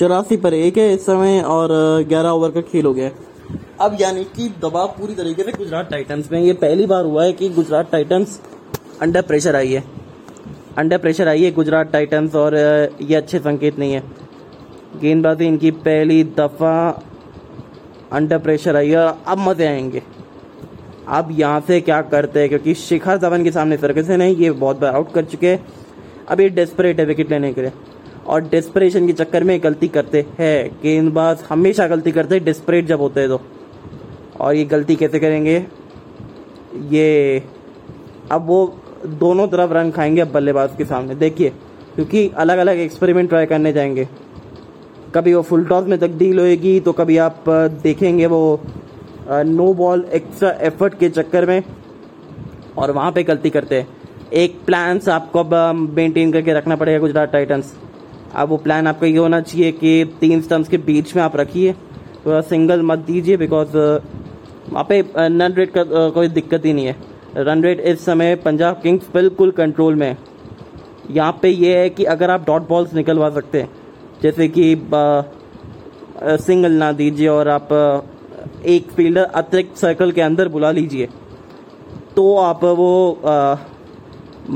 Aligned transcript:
चौरासी 0.00 0.36
पर 0.42 0.54
एक 0.54 0.76
है 0.78 0.92
इस 0.92 1.04
समय 1.06 1.40
और 1.54 1.68
ग्यारह 2.08 2.28
ओवर 2.36 2.50
का 2.50 2.60
खेल 2.68 2.84
हो 2.86 2.92
गया 2.94 3.10
अब 3.84 3.96
यानी 4.00 4.22
कि 4.36 4.48
दबाव 4.62 4.86
पूरी 4.98 5.14
तरीके 5.14 5.42
से 5.44 5.52
गुजरात 5.56 5.90
टाइटंस 5.90 6.30
में 6.32 6.38
ये 6.40 6.52
पहली 6.62 6.86
बार 6.92 7.04
हुआ 7.04 7.24
है 7.24 7.32
कि 7.40 7.48
गुजरात 7.56 7.90
टाइटंस 7.92 8.40
अंडर 9.02 9.22
प्रेशर 9.32 9.56
आई 9.56 9.72
है 9.72 9.82
अंडर 10.78 10.98
प्रेशर 10.98 11.28
आई 11.28 11.42
है 11.44 11.50
गुजरात 11.60 11.90
टाइटंस 11.92 12.34
और 12.44 12.56
ये 13.00 13.14
अच्छे 13.16 13.38
संकेत 13.48 13.78
नहीं 13.78 13.92
है 13.92 14.02
गेंदबाजी 15.00 15.46
इनकी 15.46 15.70
पहली 15.90 16.22
दफ़ा 16.40 16.74
अंडर 18.18 18.38
प्रेशर 18.48 18.76
आई 18.76 18.90
है 18.90 19.06
अब 19.06 19.38
मज़े 19.48 19.66
आएंगे 19.66 20.02
अब 21.18 21.36
यहाँ 21.40 21.60
से 21.66 21.80
क्या 21.90 22.00
करते 22.16 22.40
हैं 22.40 22.48
क्योंकि 22.48 22.74
शिखर 22.88 23.18
धवन 23.28 23.44
के 23.44 23.50
सामने 23.60 23.76
सर्कस 23.86 24.08
है 24.10 24.16
नहीं 24.24 24.36
ये 24.36 24.50
बहुत 24.66 24.80
बार 24.80 24.94
आउट 24.94 25.12
कर 25.14 25.24
चुके 25.36 25.52
हैं 25.54 25.64
अब 26.30 26.40
ये 26.40 26.48
डेस्परेट 26.62 27.00
है 27.00 27.06
विकेट 27.06 27.30
लेने 27.30 27.52
के 27.52 27.60
लिए 27.62 27.72
और 28.30 28.40
डिस्परेशन 28.48 29.06
के 29.06 29.12
चक्कर 29.18 29.44
में 29.44 29.58
गलती 29.62 29.86
करते 29.94 30.20
हैं 30.38 30.50
गेंदबाज 30.82 31.38
हमेशा 31.48 31.86
गलती 31.88 32.10
करते 32.18 32.34
हैं 32.34 32.44
डिस्परेट 32.44 32.86
जब 32.86 33.00
होते 33.00 33.20
हैं 33.20 33.28
तो 33.28 33.40
और 34.44 34.54
ये 34.54 34.64
गलती 34.74 34.96
कैसे 34.96 35.18
करेंगे 35.20 35.54
ये 36.92 37.06
अब 38.32 38.44
वो 38.46 38.60
दोनों 39.22 39.46
तरफ 39.54 39.72
रन 39.72 39.90
खाएंगे 39.98 40.20
अब 40.22 40.30
बल्लेबाज 40.32 40.76
के 40.78 40.84
सामने 40.92 41.14
देखिए 41.24 41.48
क्योंकि 41.94 42.26
अलग 42.44 42.58
अलग 42.66 42.78
एक्सपेरिमेंट 42.78 43.28
ट्राई 43.28 43.46
करने 43.54 43.72
जाएंगे 43.72 44.06
कभी 45.14 45.34
वो 45.34 45.42
फुल 45.50 45.64
टॉस 45.66 45.86
में 45.88 45.98
तब्दील 46.00 46.38
होएगी 46.38 46.78
तो 46.88 46.92
कभी 47.02 47.16
आप 47.26 47.44
देखेंगे 47.82 48.26
वो 48.36 48.42
नो 49.28 49.72
बॉल 49.84 50.06
एक्स्ट्रा 50.20 50.50
एफर्ट 50.68 50.98
के 50.98 51.08
चक्कर 51.18 51.46
में 51.46 51.62
और 52.78 52.90
वहाँ 52.92 53.12
पे 53.12 53.22
गलती 53.32 53.50
करते 53.60 53.80
हैं 53.80 54.32
एक 54.44 54.58
प्लान्स 54.66 55.08
आपको 55.18 55.38
अब 55.44 55.54
मेंटेन 55.96 56.32
करके 56.32 56.52
रखना 56.52 56.76
पड़ेगा 56.76 56.98
गुजरात 57.06 57.32
टाइटंस 57.32 57.74
अब 58.36 58.48
वो 58.48 58.56
प्लान 58.64 58.86
आपका 58.86 59.06
ये 59.06 59.16
होना 59.18 59.40
चाहिए 59.40 59.70
कि 59.72 60.04
तीन 60.20 60.40
स्टम्स 60.42 60.68
के 60.68 60.78
बीच 60.88 61.14
में 61.16 61.22
आप 61.22 61.36
रखिए 61.36 61.72
थोड़ा 62.26 62.40
सिंगल 62.50 62.82
मत 62.90 62.98
दीजिए 63.06 63.36
बिकॉज 63.36 63.74
वहाँ 63.76 64.82
uh, 64.84 64.88
पे 64.88 65.00
रन 65.16 65.48
uh, 65.50 65.56
रेट 65.56 65.72
का 65.76 65.80
uh, 65.82 66.10
कोई 66.14 66.28
दिक्कत 66.36 66.64
ही 66.64 66.72
नहीं 66.72 66.86
है 66.86 66.96
रन 67.44 67.62
रेट 67.62 67.80
इस 67.92 68.04
समय 68.04 68.34
पंजाब 68.44 68.80
किंग्स 68.82 69.08
बिल्कुल 69.14 69.50
कंट्रोल 69.56 69.94
में 70.02 70.06
है 70.06 70.16
यहाँ 71.14 71.38
पे 71.42 71.48
ये 71.48 71.78
है 71.78 71.88
कि 71.90 72.04
अगर 72.14 72.30
आप 72.30 72.44
डॉट 72.46 72.68
बॉल्स 72.68 72.94
निकलवा 72.94 73.30
सकते 73.30 73.60
हैं 73.62 73.68
जैसे 74.22 74.48
कि 74.58 74.74
सिंगल 76.46 76.72
ना 76.82 76.90
दीजिए 76.92 77.28
और 77.28 77.48
आप 77.48 77.68
एक 78.74 78.90
फील्डर 78.96 79.22
अतिरिक्त 79.42 79.76
सर्कल 79.76 80.12
के 80.12 80.20
अंदर 80.20 80.48
बुला 80.56 80.70
लीजिए 80.78 81.08
तो 82.16 82.34
आप 82.40 82.64
वो 82.78 82.90
आ, 83.26 83.54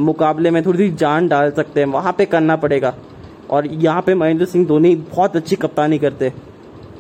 मुकाबले 0.08 0.50
में 0.50 0.62
थोड़ी 0.66 0.78
सी 0.78 0.90
जान 0.96 1.28
डाल 1.28 1.50
सकते 1.56 1.80
हैं 1.80 1.86
वहाँ 1.92 2.12
पे 2.18 2.24
करना 2.26 2.56
पड़ेगा 2.64 2.94
और 3.52 3.66
यहाँ 3.72 4.02
पे 4.02 4.14
महेंद्र 4.14 4.44
सिंह 4.46 4.66
धोनी 4.66 4.94
बहुत 4.96 5.36
अच्छी 5.36 5.56
कप्तानी 5.64 5.98
करते 5.98 6.28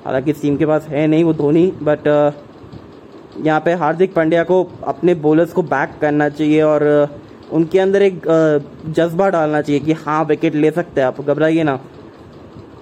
हालांकि 0.04 0.30
इस 0.30 0.42
टीम 0.42 0.56
के 0.56 0.66
पास 0.66 0.86
है 0.88 1.06
नहीं 1.06 1.24
वो 1.24 1.32
धोनी 1.34 1.66
बट 1.88 2.04
uh, 2.08 3.46
यहाँ 3.46 3.60
पे 3.60 3.72
हार्दिक 3.74 4.12
पांड्या 4.14 4.42
को 4.50 4.62
अपने 4.88 5.14
बॉलर्स 5.24 5.52
को 5.52 5.62
बैक 5.70 5.94
करना 6.00 6.28
चाहिए 6.28 6.62
और 6.62 6.82
uh, 7.06 7.52
उनके 7.56 7.78
अंदर 7.78 8.02
एक 8.02 8.26
uh, 8.26 8.92
जज्बा 8.96 9.28
डालना 9.30 9.60
चाहिए 9.60 9.80
कि 9.84 9.92
हाँ 10.04 10.24
विकेट 10.24 10.54
ले 10.54 10.70
सकते 10.70 11.00
हैं 11.00 11.06
आप 11.08 11.20
घबराइए 11.20 11.62
ना 11.64 11.78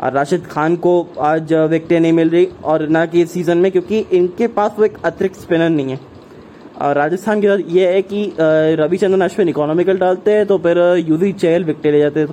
और 0.03 0.13
राशिद 0.13 0.47
खान 0.51 0.77
को 0.85 1.01
आज 1.31 1.53
विकटें 1.71 1.99
नहीं 2.01 2.13
मिल 2.13 2.31
रही 2.31 2.47
और 2.71 2.87
ना 2.89 3.05
कि 3.07 3.21
इस 3.23 3.31
सीज़न 3.33 3.59
में 3.59 3.71
क्योंकि 3.73 3.99
इनके 4.19 4.47
पास 4.57 4.73
वो 4.79 4.85
एक 4.85 4.97
अतिरिक्त 5.05 5.37
स्पिनर 5.41 5.69
नहीं 5.71 5.91
है 5.91 5.99
और 6.83 6.97
राजस्थान 6.97 7.41
के 7.41 7.47
साथ 7.49 7.59
ये 7.75 7.93
है 7.93 8.01
कि 8.03 8.25
रविचंद्रन 8.81 9.21
अश्विन 9.25 9.49
इकोनॉमिकल 9.49 9.99
डालते 9.99 10.33
हैं 10.37 10.47
तो 10.47 10.57
फिर 10.67 10.79
यूजी 11.09 11.33
चहल 11.33 11.65
विकटें 11.65 11.91
ले 11.93 11.99
जाते 12.01 12.21
हैं 12.21 12.29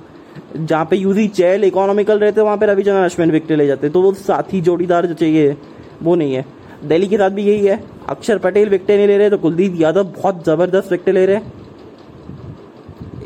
जहाँ 0.56 0.84
पे 0.90 0.96
यूजी 0.96 1.26
चैल 1.28 1.64
इकोनॉमिकल 1.64 2.18
रहते 2.18 2.40
वहाँ 2.40 2.56
पे 2.58 2.66
रविचंद्र 2.66 3.02
अश्विन 3.04 3.30
विकटे 3.30 3.56
ले 3.56 3.66
जाते 3.66 3.88
तो 3.90 4.00
वो 4.02 4.12
साथी 4.14 4.60
जोड़ीदार 4.60 5.06
जो 5.06 5.14
चाहिए 5.14 5.56
वो 6.02 6.14
नहीं 6.14 6.34
है 6.34 6.44
दिल्ली 6.88 7.06
के 7.08 7.16
साथ 7.18 7.30
भी 7.30 7.42
यही 7.44 7.66
है 7.66 7.78
अक्षर 8.08 8.38
पटेल 8.44 8.68
विकटे 8.68 8.96
नहीं 8.96 9.06
ले 9.06 9.16
रहे 9.18 9.30
तो 9.30 9.38
कुलदीप 9.38 9.74
यादव 9.80 10.04
बहुत 10.20 10.44
ज़बरदस्त 10.46 10.90
विकटे 10.92 11.12
ले 11.12 11.24
रहे 11.26 11.36
हैं 11.36 11.52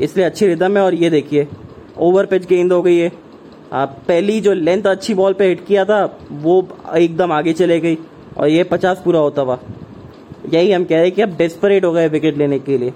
इसलिए 0.03 0.25
अच्छी 0.25 0.47
रिदम 0.47 0.77
है 0.77 0.83
और 0.83 0.93
ये 0.93 1.09
देखिए 1.09 1.47
ओवर 2.07 2.25
पिच 2.31 2.45
गेंद 2.47 2.71
हो 2.73 2.81
गई 2.83 2.97
है 2.97 3.11
पहली 3.73 4.39
जो 4.41 4.53
लेंथ 4.53 4.83
अच्छी 4.87 5.13
बॉल 5.13 5.33
पे 5.39 5.47
हिट 5.47 5.65
किया 5.65 5.85
था 5.85 6.03
वो 6.41 6.67
एकदम 6.97 7.31
आगे 7.31 7.53
चले 7.53 7.79
गई 7.79 7.97
और 8.37 8.47
ये 8.49 8.63
पचास 8.73 9.01
पूरा 9.05 9.19
होता 9.19 9.41
हुआ 9.41 9.59
यही 10.53 10.71
हम 10.71 10.83
कह 10.85 10.95
रहे 10.95 11.03
हैं 11.05 11.13
कि 11.15 11.21
अब 11.21 11.35
डेस्परेट 11.37 11.85
हो 11.85 11.91
गए 11.93 12.07
विकेट 12.09 12.37
लेने 12.37 12.59
के 12.59 12.77
लिए 12.77 12.93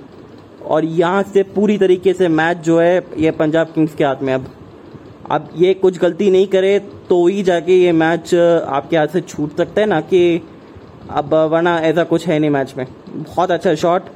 और 0.70 0.86
यहाँ 0.86 1.22
से 1.34 1.44
पूरी 1.54 1.78
तरीके 1.78 2.14
से 2.14 2.28
मैच 2.30 2.58
जो 2.66 2.80
है 2.80 3.04
ये 3.20 3.32
पंजाब 3.40 3.72
किंग्स 3.74 3.94
के 3.96 4.04
हाथ 4.04 4.22
में 4.24 4.34
अब 4.34 4.46
अब 5.32 5.50
ये 5.58 5.74
कुछ 5.82 5.98
गलती 6.00 6.30
नहीं 6.32 6.48
करे 6.48 6.78
तो 7.10 7.26
ही 7.28 7.44
जाके 7.44 7.76
ये 7.84 7.92
मैच 8.02 8.34
आपके 8.36 8.98
हाथ 8.98 9.08
से 9.14 9.22
छूट 9.22 9.58
सकता 9.58 9.82
है 9.82 9.88
ना 9.88 10.00
कि 10.12 10.22
अब 11.22 11.34
वरना 11.52 11.78
ऐसा 11.90 12.04
कुछ 12.12 12.28
है 12.28 12.38
नहीं 12.40 12.50
मैच 12.50 12.74
में 12.78 12.86
बहुत 13.16 13.52
अच्छा 13.52 13.74
शॉट 13.84 14.10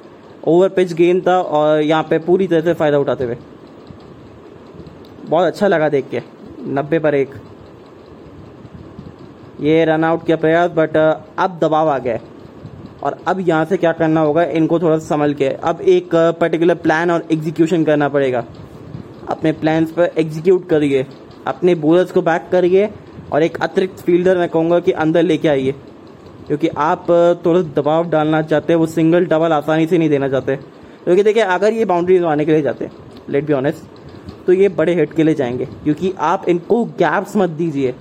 ओवर 0.48 0.70
पिच 0.78 0.94
गेंद 1.02 1.22
था 1.28 1.40
और 1.42 1.82
यहाँ 1.82 2.04
पे 2.10 2.20
पूरी 2.28 2.48
तरह 2.48 2.62
से 2.66 2.74
फ़ायदा 2.82 2.98
उठाते 3.00 3.24
हुए 3.24 3.38
बहुत 5.30 5.46
अच्छा 5.48 5.68
लगा 5.68 5.88
देख 5.90 6.10
के 6.12 6.22
नब्बे 6.80 7.00
पर 7.08 7.16
एक 7.16 7.34
ये 9.62 9.84
रन 9.86 10.04
आउट 10.04 10.26
किया 10.26 10.38
प्रयास 10.38 10.72
बट 10.76 10.98
अब 10.98 11.58
दबाव 11.62 11.90
आ 11.90 11.98
गया 11.98 12.14
है 12.14 12.32
और 13.04 13.16
अब 13.28 13.40
यहाँ 13.48 13.66
से 13.66 13.78
क्या 13.78 13.92
करना 13.94 14.22
होगा 14.22 14.44
इनको 14.58 14.80
थोड़ा 14.80 14.98
सा 14.98 15.06
संभल 15.06 15.34
के 15.40 15.48
अब 15.72 15.80
एक 15.96 16.14
पर्टिकुलर 16.42 16.76
प्लान 16.86 17.12
और 17.12 17.26
एग्जीक्यूशन 17.32 17.84
करना 17.86 18.08
पड़ेगा 18.10 18.44
अपने 19.30 19.52
प्लान्स 19.64 19.92
पर 19.98 20.12
एग्जीक्यूट 20.20 20.68
करिए 20.70 21.06
अपने 21.48 21.76
बोलर्स 21.86 22.12
को 22.12 22.22
बैक 22.22 22.48
करिए 22.52 22.90
और 23.34 23.44
एक 23.44 23.58
अतिरिक्त 23.64 24.02
फील्डर 24.06 24.38
मैं 24.38 24.48
कहूँगा 24.50 24.80
कि 24.88 24.92
अंदर 25.06 25.24
लेके 25.24 25.48
आइए 25.48 25.72
क्योंकि 26.48 26.68
आप 26.86 27.06
थोड़ा 27.46 27.62
दबाव 27.76 28.10
डालना 28.10 28.42
चाहते 28.42 28.74
हैं 28.74 28.80
वो 28.80 28.86
सिंगल 28.96 29.26
डबल 29.26 29.54
आसानी 29.54 29.88
से 29.88 29.98
नहीं 29.98 30.10
देना 30.10 30.28
चाहते 30.30 30.56
क्योंकि 31.04 31.24
देखिए 31.24 31.44
अगर 31.58 31.74
ये 31.74 31.86
बाउंड्री 31.86 32.18
लगाने 32.20 32.46
के 32.46 32.52
लिए 32.52 32.62
जाते 32.62 32.90
लेट 33.30 33.46
बी 33.46 33.54
ऑनेस्ट 33.54 34.40
तो 34.48 34.54
ये 34.54 34.68
बड़े 34.80 34.94
हिट 34.96 35.14
के 35.16 35.24
लिए 35.24 35.36
जाएंगे 35.36 35.66
क्योंकि 35.84 36.14
आप 36.32 36.46
इनको 36.50 36.84
गैप्स 37.00 37.36
मत 37.38 37.50
दीजिए 37.64 37.94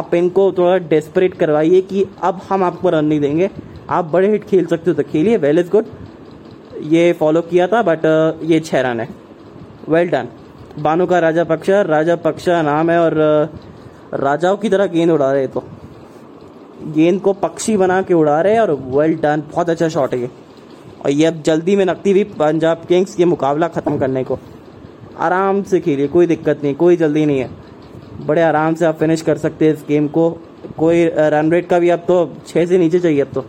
आप 0.00 0.14
इनको 0.14 0.50
थोड़ा 0.58 0.76
डेस्परेट 0.92 1.34
करवाइए 1.38 1.80
कि 1.90 2.04
अब 2.24 2.40
हम 2.50 2.64
आपको 2.64 2.90
रन 2.90 3.04
नहीं 3.04 3.20
देंगे 3.20 3.48
आप 3.92 4.04
बड़े 4.10 4.28
हिट 4.30 4.44
खेल 4.48 4.66
सकते 4.66 4.90
हो 4.90 4.96
तो 4.96 5.02
खेलिए 5.10 5.36
वेल 5.36 5.58
इज़ 5.58 5.70
गुड 5.70 5.86
ये 6.92 7.12
फॉलो 7.18 7.40
किया 7.50 7.66
था 7.72 7.82
बट 7.88 8.00
uh, 8.06 8.50
ये 8.50 8.60
छः 8.60 8.80
रन 8.86 9.00
है 9.00 9.08
वेल 9.94 10.08
डन 10.10 10.28
बानो 10.84 11.06
का 11.06 11.18
राजा 11.24 11.44
पक्षा 11.50 11.80
राजा 11.88 12.14
पक्षा 12.26 12.60
नाम 12.70 12.90
है 12.90 12.98
और 13.00 13.12
uh, 13.12 14.20
राजाओं 14.22 14.56
की 14.62 14.68
तरह 14.68 14.86
गेंद 14.94 15.10
उड़ा 15.10 15.30
रहे 15.32 15.46
तो 15.56 15.62
गेंद 16.94 17.20
को 17.26 17.32
पक्षी 17.42 17.76
बना 17.82 18.00
के 18.08 18.14
उड़ा 18.14 18.40
रहे 18.48 18.58
और 18.58 18.70
वेल 18.96 19.16
डन 19.22 19.42
बहुत 19.52 19.70
अच्छा 19.70 19.88
शॉट 19.96 20.14
है 20.14 20.20
ये 20.20 20.30
और 21.04 21.10
ये 21.10 21.26
अब 21.26 21.42
जल्दी 21.46 21.76
में 21.76 21.84
नकती 21.86 22.12
हुई 22.12 22.24
पंजाब 22.38 22.84
किंग्स 22.88 23.18
ये 23.20 23.26
मुकाबला 23.34 23.68
ख़त्म 23.76 23.98
करने 23.98 24.22
को 24.30 24.38
आराम 25.28 25.62
से 25.72 25.80
खेलिए 25.80 26.08
कोई 26.16 26.26
दिक्कत 26.26 26.60
नहीं 26.62 26.74
कोई 26.84 26.96
जल्दी 27.02 27.26
नहीं 27.26 27.38
है 27.40 27.50
बड़े 28.26 28.42
आराम 28.42 28.74
से 28.80 28.86
आप 28.86 28.96
फिनिश 28.98 29.22
कर 29.28 29.38
सकते 29.46 29.66
हैं 29.68 29.74
इस 29.74 29.84
गेम 29.88 30.08
को 30.16 30.30
कोई 30.78 31.04
रन 31.16 31.46
uh, 31.46 31.52
रेट 31.52 31.68
का 31.70 31.78
भी 31.84 31.90
अब 31.96 32.04
तो 32.08 32.18
छः 32.46 32.66
से 32.66 32.78
नीचे 32.78 32.98
चाहिए 33.00 33.20
अब 33.22 33.32
तो 33.34 33.44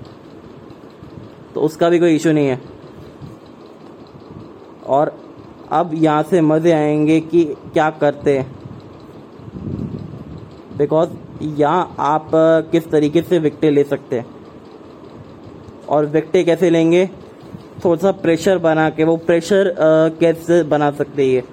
तो 1.56 1.62
उसका 1.62 1.90
भी 1.90 2.00
कोई 2.00 2.16
इशू 2.16 2.31
नहीं 2.34 2.47
है 2.47 2.59
और 4.97 5.16
अब 5.72 5.91
यहाँ 5.96 6.24
से 6.30 6.41
मज़े 6.41 6.72
आएंगे 6.72 7.19
कि 7.31 7.44
क्या 7.74 7.90
करते 8.02 8.38
हैं 8.38 8.52
बिकॉज 10.78 11.09
यहाँ 11.59 11.96
आप 12.00 12.30
किस 12.72 12.88
तरीके 12.92 13.22
से 13.30 13.40
विकटे 13.40 13.69
ले 13.72 13.84
सकते 13.94 14.19
हैं 14.19 14.25
और 15.94 16.06
विकटे 16.13 16.44
कैसे 16.44 16.69
लेंगे 16.69 17.06
थोड़ा 17.86 17.96
सा 18.02 18.12
प्रेशर 18.22 18.58
बना 18.68 18.90
के 19.00 19.03
वो 19.03 19.16
प्रेशर 19.30 19.74
कैसे 20.19 20.62
बना 20.74 20.92
सकते 21.00 21.25
हैं 21.31 21.44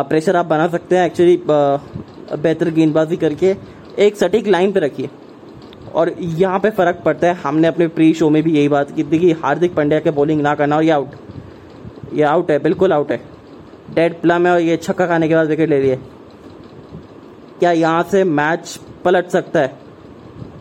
आप 0.00 0.08
प्रेशर 0.08 0.36
आप 0.36 0.46
बना 0.46 0.68
सकते 0.74 0.96
हैं 0.98 1.06
एक्चुअली 1.06 1.36
बेहतर 1.50 2.70
गेंदबाजी 2.74 3.16
करके 3.24 3.56
एक 4.06 4.16
सटीक 4.16 4.46
लाइन 4.48 4.72
पे 4.72 4.80
रखिए 4.80 5.08
और 6.00 6.12
यहाँ 6.20 6.58
पे 6.60 6.70
फ़र्क 6.76 7.00
पड़ता 7.04 7.26
है 7.26 7.34
हमने 7.42 7.68
अपने 7.68 7.86
प्री 7.96 8.12
शो 8.14 8.28
में 8.30 8.42
भी 8.42 8.52
यही 8.56 8.68
बात 8.68 8.90
की 8.96 9.04
थी 9.04 9.18
कि 9.18 9.32
हार्दिक 9.42 9.74
पांड्या 9.74 9.98
के 10.00 10.10
बॉलिंग 10.18 10.40
ना 10.42 10.54
करना 10.60 10.76
और 10.76 10.82
ये 10.84 10.90
आउट 10.90 11.14
ये 12.14 12.22
आउट 12.30 12.50
है 12.50 12.58
बिल्कुल 12.62 12.92
आउट 12.92 13.10
है 13.12 13.18
डेड 13.94 14.20
प्लम 14.20 14.46
है 14.46 14.52
और 14.52 14.60
ये 14.60 14.76
छक्का 14.76 15.06
खाने 15.06 15.28
के 15.28 15.34
बाद 15.34 15.46
विकेट 15.48 15.68
ले 15.70 15.80
लिए 15.82 15.96
क्या 17.58 17.70
यहाँ 17.72 18.02
से 18.10 18.24
मैच 18.40 18.78
पलट 19.04 19.28
सकता 19.30 19.60
है 19.60 19.80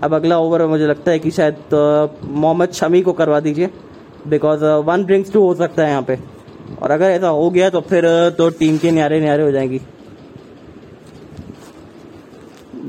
अब 0.03 0.13
अगला 0.13 0.37
ओवर 0.39 0.65
मुझे 0.67 0.87
लगता 0.87 1.11
है 1.11 1.19
कि 1.19 1.31
शायद 1.31 2.19
मोहम्मद 2.35 2.71
शमी 2.81 3.01
को 3.01 3.13
करवा 3.21 3.39
दीजिए 3.47 3.69
बिकॉज 4.27 4.63
वन 4.87 5.03
ड्रिंक्स 5.05 5.31
टू 5.33 5.43
हो 5.45 5.53
सकता 5.55 5.83
है 5.83 5.89
यहाँ 5.89 6.03
पे 6.07 6.17
और 6.81 6.91
अगर 6.91 7.09
ऐसा 7.11 7.27
हो 7.39 7.49
गया 7.49 7.69
तो 7.69 7.81
फिर 7.89 8.05
तो 8.37 8.49
टीम 8.59 8.77
के 8.81 8.91
न्यारे 8.91 9.19
न्यारे 9.21 9.43
हो 9.43 9.51
जाएंगी 9.51 9.79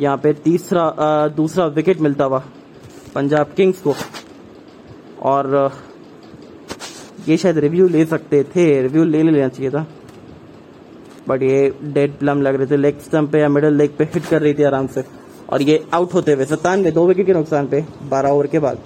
यहाँ 0.01 0.17
पे 0.19 0.33
तीसरा 0.33 0.83
आ, 0.83 1.27
दूसरा 1.29 1.67
विकेट 1.77 2.01
मिलता 2.01 2.25
हुआ 2.25 2.43
पंजाब 3.15 3.53
किंग्स 3.57 3.81
को 3.87 3.95
और 5.31 5.71
ये 7.29 7.37
शायद 7.39 7.59
रिव्यू 7.59 7.89
ले 7.89 8.05
सकते 8.07 8.43
थे 8.55 8.65
रिव्यू 8.83 9.05
ले 9.05 9.23
लेना 9.23 9.49
चाहिए 9.49 9.71
था 9.71 9.87
बट 11.29 11.43
ये 11.43 11.73
डेड 11.95 12.19
प्लम 12.19 12.41
लग 12.43 12.55
रहे 12.55 12.67
थे 12.67 12.77
लेग 12.77 12.99
स्टम्प 13.01 13.31
पे 13.33 13.41
या 13.41 13.49
मिडल 13.49 13.75
लेग 13.79 13.97
पे 13.97 14.05
हिट 14.15 14.25
कर 14.27 14.43
रही 14.43 14.55
थी 14.59 14.63
आराम 14.71 14.87
से 14.95 15.05
और 15.53 15.63
ये 15.63 15.83
आउट 15.95 16.15
होते 16.15 16.33
हुए 16.33 16.45
सत्तानवे 16.47 16.91
दो 16.93 17.07
विकेट 17.07 17.27
के 17.27 17.33
नुकसान 17.33 17.67
पे 17.69 17.85
बारह 18.11 18.31
ओवर 18.31 18.47
के 18.55 18.59
बाद 18.65 18.79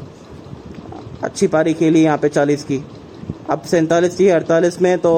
अच्छी 1.24 1.46
पारी 1.54 1.74
खेली 1.74 2.02
यहाँ 2.02 2.18
पे 2.22 2.28
चालीस 2.28 2.64
की 2.64 2.82
अब 3.50 3.62
सैंतालीस 3.70 4.18
थी 4.18 4.28
अड़तालीस 4.28 4.80
में 4.82 4.96
तो 4.98 5.14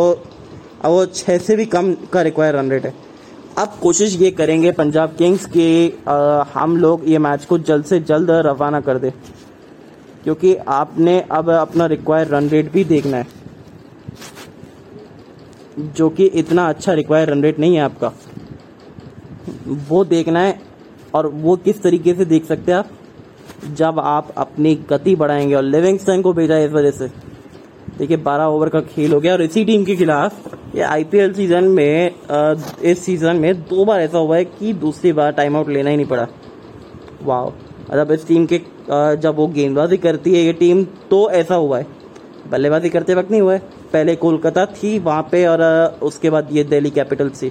अब 0.84 0.90
वो 0.90 1.04
छः 1.06 1.38
से 1.46 1.56
भी 1.56 1.64
कम 1.66 1.92
का 2.12 2.22
रिक्वायर 2.22 2.54
रन 2.56 2.70
रेट 2.70 2.84
है 2.86 2.94
अब 3.58 3.68
कोशिश 3.82 4.14
ये 4.18 4.30
करेंगे 4.38 4.70
पंजाब 4.72 5.14
किंग्स 5.20 5.46
आ, 6.08 6.16
हम 6.60 6.76
लोग 6.76 7.08
ये 7.10 7.18
मैच 7.18 7.44
को 7.44 7.56
जल्द 7.70 7.84
से 7.84 7.98
जल्द 8.10 8.30
रवाना 8.46 8.80
कर 8.88 8.98
दे 9.04 9.10
क्योंकि 10.24 10.54
आपने 10.74 11.18
अब 11.38 11.50
अपना 11.50 11.86
रिक्वायर 11.92 12.26
रन 12.34 12.48
रेट 12.48 12.70
भी 12.72 12.84
देखना 12.92 13.16
है 13.16 13.26
जो 15.96 16.08
कि 16.18 16.26
इतना 16.42 16.68
अच्छा 16.68 16.92
रिक्वायर 17.00 17.30
रन 17.30 17.42
रेट 17.42 17.58
नहीं 17.58 17.74
है 17.76 17.80
आपका 17.84 18.12
वो 19.88 20.04
देखना 20.14 20.40
है 20.42 20.58
और 21.14 21.26
वो 21.48 21.56
किस 21.64 21.82
तरीके 21.82 22.14
से 22.14 22.24
देख 22.34 22.44
सकते 22.48 22.72
हैं 22.72 22.78
आप 22.78 23.72
जब 23.82 23.98
आप 24.00 24.32
अपनी 24.46 24.74
गति 24.90 25.16
बढ़ाएंगे 25.24 25.54
और 25.54 25.62
लिविंगस्टन 25.74 26.22
को 26.22 26.32
भेजा 26.38 26.54
है 26.54 26.66
इस 26.66 26.72
वजह 26.72 26.90
से 27.02 27.08
देखिए 27.98 28.16
बारह 28.30 28.54
ओवर 28.56 28.68
का 28.76 28.80
खेल 28.94 29.12
हो 29.14 29.20
गया 29.20 29.32
और 29.32 29.42
इसी 29.42 29.64
टीम 29.72 29.84
के 29.84 29.96
खिलाफ 29.96 30.56
ये 30.78 30.84
आईपीएल 30.84 31.32
सीज़न 31.34 31.64
में 31.76 32.10
इस 32.90 33.04
सीज़न 33.04 33.36
में 33.40 33.54
दो 33.68 33.84
बार 33.84 34.00
ऐसा 34.00 34.18
हुआ 34.18 34.36
है 34.36 34.44
कि 34.44 34.72
दूसरी 34.82 35.12
बार 35.12 35.30
टाइम 35.38 35.56
आउट 35.56 35.68
लेना 35.76 35.90
ही 35.90 35.96
नहीं 35.96 36.06
पड़ा 36.06 36.26
वाह 37.28 37.44
मतलब 37.44 38.10
इस 38.12 38.26
टीम 38.26 38.44
के 38.52 38.58
जब 39.24 39.34
वो 39.36 39.46
गेंदबाजी 39.56 39.96
करती 40.04 40.34
है 40.34 40.42
ये 40.42 40.52
टीम 40.60 40.84
तो 41.10 41.18
ऐसा 41.38 41.54
हुआ 41.64 41.78
है 41.78 41.86
बल्लेबाजी 42.50 42.88
करते 42.90 43.14
वक्त 43.14 43.30
नहीं 43.30 43.40
हुआ 43.40 43.52
है 43.54 43.58
पहले 43.92 44.14
कोलकाता 44.26 44.64
थी 44.76 44.98
वहाँ 45.08 45.22
पे 45.32 45.44
और 45.46 45.62
उसके 46.10 46.30
बाद 46.30 46.48
ये 46.56 46.64
दिल्ली 46.74 46.90
कैपिटल्स 47.00 47.42
थी 47.42 47.50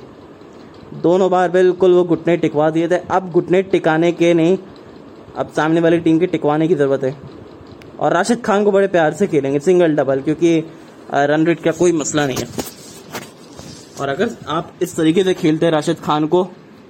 दोनों 1.04 1.30
बार 1.32 1.50
बिल्कुल 1.58 1.94
वो 1.94 2.04
घुटने 2.16 2.38
टिकवा 2.46 2.70
दिए 2.78 2.88
थे 2.92 2.98
अब 3.20 3.30
घुटने 3.40 3.62
टिकाने 3.76 4.12
के 4.22 4.34
नहीं 4.42 4.58
अब 5.44 5.50
सामने 5.58 5.82
वाली 5.88 6.00
टीम 6.08 6.20
के 6.20 6.28
टिकवाने 6.38 6.68
की 6.68 6.76
ज़रूरत 6.76 7.04
है 7.04 7.16
और 8.00 8.14
राशिद 8.14 8.42
खान 8.46 8.64
को 8.64 8.72
बड़े 8.80 8.88
प्यार 8.98 9.14
से 9.22 9.28
खेलेंगे 9.36 9.60
सिंगल 9.70 9.96
डबल 10.02 10.22
क्योंकि 10.30 10.58
रन 11.14 11.46
रेट 11.48 11.64
का 11.64 11.72
कोई 11.84 11.92
मसला 12.04 12.26
नहीं 12.28 12.38
है 12.38 12.76
और 14.02 14.10
अगर 14.10 14.30
आप 14.54 14.72
इस 14.84 14.96
तरीके 14.96 15.24
से 15.24 15.34
खेलते 15.34 15.66
हैं 15.66 15.72
राशिद 15.74 15.98
खान 16.04 16.26
को 16.34 16.44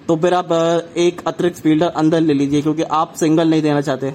तो 0.07 0.15
फिर 0.21 0.33
आप 0.33 0.51
एक 0.97 1.21
अतिरिक्त 1.27 1.59
फील्डर 1.61 1.87
अंदर 2.01 2.21
ले 2.21 2.33
लीजिए 2.33 2.61
क्योंकि 2.61 2.83
आप 2.99 3.13
सिंगल 3.19 3.49
नहीं 3.49 3.61
देना 3.61 3.81
चाहते 3.89 4.13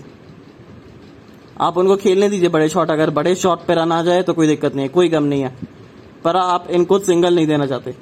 आप 1.61 1.77
उनको 1.79 1.97
खेलने 2.03 2.29
दीजिए 2.31 2.49
बड़े 2.49 2.69
शॉट 2.69 2.91
अगर 2.91 3.11
बड़े 3.19 3.35
शॉट 3.43 3.65
पर 3.67 3.75
रन 3.79 3.93
आ 3.93 4.03
जाए 4.03 4.23
तो 4.29 4.33
कोई 4.35 4.47
दिक्कत 4.47 4.75
नहीं 4.75 4.87
है 4.87 4.93
कोई 4.93 5.09
गम 5.09 5.23
नहीं 5.33 5.43
है 5.43 5.55
पर 6.25 6.37
आप 6.37 6.69
इनको 6.79 6.99
सिंगल 7.09 7.35
नहीं 7.35 7.47
देना 7.47 7.67
चाहते 7.67 7.95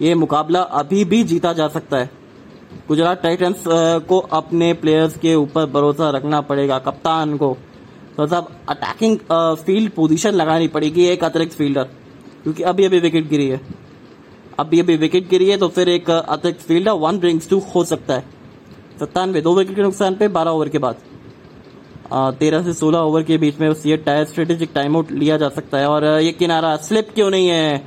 ये 0.00 0.14
मुकाबला 0.24 0.60
अभी 0.82 1.04
भी 1.04 1.22
जीता 1.30 1.52
जा 1.52 1.68
सकता 1.68 1.96
है 1.98 2.10
गुजरात 2.88 3.22
टाइटन्स 3.22 3.64
को 4.10 4.18
अपने 4.38 4.72
प्लेयर्स 4.82 5.16
के 5.22 5.34
ऊपर 5.34 5.66
भरोसा 5.70 6.10
रखना 6.16 6.40
पड़ेगा 6.50 6.78
कप्तान 6.86 7.36
को 7.38 7.56
तो 8.16 8.26
सब 8.26 8.48
अटैकिंग 8.68 9.16
फील्ड 9.66 9.90
पोजीशन 9.96 10.34
लगानी 10.34 10.68
पड़ेगी 10.78 11.04
एक 11.06 11.24
अतिरिक्त 11.24 11.52
फील्डर 11.56 11.88
क्योंकि 12.42 12.62
अभी 12.72 12.84
अभी 12.84 12.98
विकेट 13.00 13.28
गिरी 13.28 13.46
है 13.48 13.60
अभी 14.60 14.80
अभी 14.80 14.94
विकेट 15.02 15.28
गिरी 15.28 15.48
है 15.50 15.56
तो 15.58 15.66
फिर 15.74 15.88
एक 15.88 16.08
अतिरिक्त 16.10 16.62
फील्ड 16.68 16.88
है 16.88 16.94
वन 17.02 17.18
रिंग्स 17.20 17.48
टू 17.50 17.58
हो 17.74 17.82
सकता 17.90 18.14
है 18.14 18.24
सत्तानवे 19.00 19.40
दो 19.42 19.54
विकेट 19.58 19.76
के 19.76 19.82
नुकसान 19.82 20.14
पे 20.16 20.26
बारह 20.36 20.50
ओवर 20.58 20.68
के 20.74 20.78
बाद 20.84 20.96
तेरह 22.40 22.62
से 22.64 22.72
सोलह 22.80 22.98
ओवर 23.12 23.22
के 23.30 23.38
बीच 23.44 23.60
में 23.60 23.68
बस 23.70 23.82
टायर 24.06 24.24
स्ट्रेटेजिक 24.32 24.70
टाइम 24.74 24.96
आउट 24.96 25.10
लिया 25.22 25.36
जा 25.44 25.48
सकता 25.58 25.78
है 25.78 25.86
और 25.88 26.04
ये 26.22 26.32
किनारा 26.42 26.74
स्लिप 26.88 27.08
क्यों 27.14 27.30
नहीं 27.36 27.48
है 27.48 27.86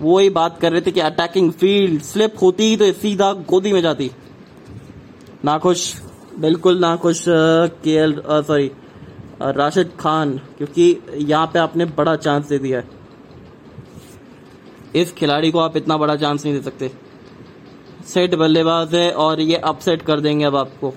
वो 0.00 0.18
ही 0.18 0.28
बात 0.40 0.58
कर 0.60 0.72
रहे 0.72 0.80
थे 0.86 0.90
कि 0.96 1.00
अटैकिंग 1.06 1.50
फील्ड 1.64 2.02
स्लिप 2.10 2.34
होती 2.42 2.76
तो 2.82 2.92
सीधा 3.06 3.32
गोदी 3.54 3.72
में 3.72 3.80
जाती 3.88 4.10
नाखुश 5.44 5.92
बिल्कुल 6.44 6.78
नाखुश 6.80 7.24
के 7.28 7.96
सॉरी 8.50 8.70
राशिद 9.62 9.92
खान 10.00 10.36
क्योंकि 10.58 10.96
यहाँ 11.18 11.46
पे 11.52 11.58
आपने 11.58 11.84
बड़ा 12.00 12.16
चांस 12.28 12.46
दे 12.48 12.58
दिया 12.58 12.78
है 12.78 12.96
इस 14.96 15.12
खिलाड़ी 15.14 15.50
को 15.52 15.58
आप 15.60 15.76
इतना 15.76 15.96
बड़ा 15.98 16.14
चांस 16.16 16.44
नहीं 16.44 16.54
दे 16.54 16.62
सकते 16.62 16.90
सेट 18.12 18.34
बल्लेबाज 18.38 18.94
है 18.94 19.10
और 19.22 19.40
ये 19.40 19.56
अपसेट 19.70 20.02
कर 20.02 20.20
देंगे 20.20 20.44
अब 20.44 20.56
आपको 20.56 20.92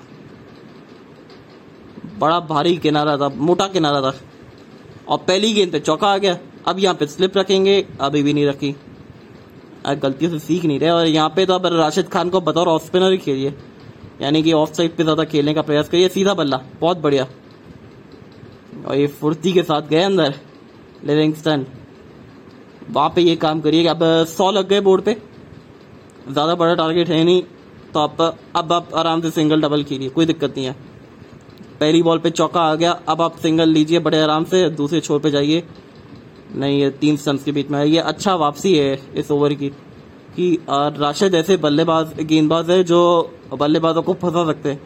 बड़ा 2.20 2.40
भारी 2.52 2.76
किनारा 2.78 3.18
था 3.18 3.30
मोटा 3.48 3.68
किनारा 3.74 4.02
था 4.02 4.14
और 5.10 5.18
पहली 5.28 5.52
गेंद 5.54 5.72
पे 5.72 5.80
चौका 5.80 6.08
आ 6.08 6.18
गया 6.18 6.38
अब 6.68 6.80
यहाँ 6.80 6.96
पे 6.96 7.06
स्लिप 7.08 7.38
रखेंगे 7.38 7.84
अभी 8.08 8.22
भी 8.24 8.34
नहीं 8.34 8.46
रखी 8.48 8.76
गलती 10.02 10.28
से 10.30 10.40
सीख 10.40 10.66
नहीं 10.66 10.80
रहे 10.80 10.90
और 10.90 11.06
यहाँ 11.08 11.30
पे 11.36 11.46
तो 11.46 11.54
अब 11.54 11.66
राशिद 11.74 12.10
खान 12.14 12.30
को 12.30 12.42
बतौर 12.42 12.68
ऑफ 12.68 12.86
स्पिनर 12.86 13.12
ही 13.12 13.18
खेलिए 13.18 13.54
यानी 14.22 14.42
कि 14.44 14.52
ऑफ 14.54 14.74
साइड 14.78 14.96
पे 14.96 15.04
ज़्यादा 15.04 15.24
खेलने 15.32 15.54
का 15.54 15.62
प्रयास 15.70 15.90
करिए 15.90 16.10
सीधा 16.16 16.34
बल्ला 16.34 16.60
बहुत 16.82 16.98
बढ़िया 17.02 17.28
और 18.88 18.96
ये 18.98 19.08
फुर्ती 19.20 19.52
के 19.54 19.64
साथ 19.64 19.88
गए 19.90 20.04
अंदर 20.04 20.34
लिविंगस्टन 21.06 21.66
वहाँ 22.94 23.10
पे 23.16 23.22
ये 23.22 23.36
काम 23.42 23.60
करिए 23.62 23.86
अब 23.88 24.00
सौ 24.38 24.52
लग 24.52 24.68
गए 24.70 24.80
बोर्ड 24.88 25.04
पे 25.04 25.14
ज़्यादा 26.30 26.56
बड़ा 26.56 26.74
टारगेट 26.76 27.10
है 27.10 27.24
नहीं 27.24 27.42
तो 27.94 28.00
आप 28.00 28.22
अब 28.56 28.72
आप 28.74 28.94
आराम 29.02 29.22
से 29.22 29.30
सिंगल 29.32 29.62
डबल 29.62 29.84
खेलिए 29.92 30.10
कोई 30.10 30.26
दिक्कत 30.26 30.54
नहीं 30.58 30.66
है 30.66 30.74
पहली 31.80 32.02
बॉल 32.04 32.20
पे 32.24 32.30
चौका 32.30 32.62
आ 32.72 32.74
गया 32.82 32.92
अब 33.10 33.22
आप 33.22 33.38
सिंगल 33.42 33.70
लीजिए 33.70 34.00
बड़े 34.08 34.22
आराम 34.22 34.44
से 34.54 34.70
दूसरे 34.82 35.00
छोर 35.08 35.20
पे 35.20 35.32
जाइए 35.32 35.64
नहीं 36.62 36.80
ये 36.80 36.90
तीन 37.02 37.18
स्टम्प्स 37.18 37.44
के 37.44 37.52
बीच 37.52 37.70
में 37.72 37.80
है 37.80 37.88
ये 37.90 38.00
अच्छा 38.12 38.34
वापसी 38.44 38.76
है 38.78 38.94
इस 39.20 39.32
ओवर 39.32 39.54
की 39.62 39.70
कि 40.38 40.54
राशिद 40.70 41.36
ऐसे 41.36 41.58
बल्लेबाज 41.68 42.14
गेंदबाज 42.22 42.70
है 42.72 42.84
जो 42.92 43.00
बल्लेबाजों 43.60 44.02
को 44.10 44.14
फंसा 44.22 44.46
सकते 44.52 44.72
हैं 44.72 44.82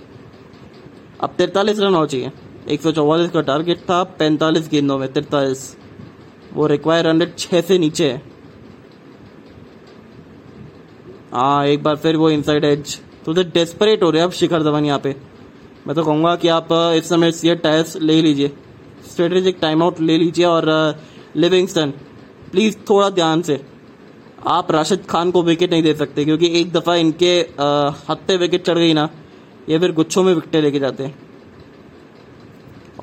अब 1.24 1.34
तिरतालीस 1.38 1.80
रन 1.80 1.96
हो 1.96 2.06
चाहिए 2.14 2.32
एक 2.74 2.82
सौ 2.82 2.92
का 3.34 3.42
टारगेट 3.50 3.80
था 3.90 4.04
पैंतालीस 4.20 4.68
गेंदों 4.72 4.98
में 5.00 5.12
तिरतालीस 5.14 5.66
वो 6.56 6.66
रिक्वायर 6.68 7.08
हंड्रेड 7.08 7.36
छः 7.38 7.62
से 7.68 7.78
नीचे 7.80 8.12
है 8.12 8.22
हाँ 11.34 11.66
एक 11.68 11.82
बार 11.84 11.96
फिर 12.04 12.16
वो 12.18 12.30
इनसाइड 12.30 12.66
एज 12.66 12.98
तो 13.26 13.32
उधर 13.32 13.50
डेस्परेट 13.54 14.04
हो 14.04 14.10
रहे 14.10 14.22
हैं 14.22 14.28
अब 14.28 14.34
शिखर 14.42 14.64
धवन 14.64 14.86
यहाँ 14.86 15.00
पे 15.04 15.16
मैं 15.88 15.96
तो 15.96 16.04
कहूँगा 16.04 16.36
कि 16.44 16.48
आप 16.48 16.68
uh, 16.70 16.94
इस 16.98 17.10
समय 17.10 17.32
सीएट 17.32 17.62
टायर्स 17.64 17.96
ले 18.02 18.22
लीजिए 18.22 18.52
स्ट्रेटेजिक 19.10 19.58
टाइम 19.62 19.84
आउट 19.84 20.00
ले 20.00 20.18
लीजिए 20.18 20.46
और 20.46 20.72
लिविंगस्टन 21.36 21.92
uh, 21.92 21.98
प्लीज़ 22.52 22.78
थोड़ा 22.90 23.10
ध्यान 23.20 23.42
से 23.50 23.60
आप 24.60 24.72
राशिद 24.72 25.06
खान 25.10 25.32
को 25.32 25.44
विकेट 25.44 25.72
नहीं 25.72 25.84
दे 25.84 25.94
सकते 26.04 26.26
क्योंकि 26.26 26.48
एक 26.62 26.72
दफ़ा 26.74 26.96
इनके 26.96 27.42
uh, 27.44 27.94
हद 28.10 28.18
पे 28.28 28.38
विकेट 28.46 28.66
चढ़ 28.66 28.78
गई 28.78 28.94
ना 29.02 29.10
ये 29.70 29.80
फिर 29.80 29.92
गुच्छों 30.00 30.24
में 30.24 30.34
विकटें 30.34 30.62
लेके 30.62 30.80
जाते 30.80 31.04
हैं 31.04 31.16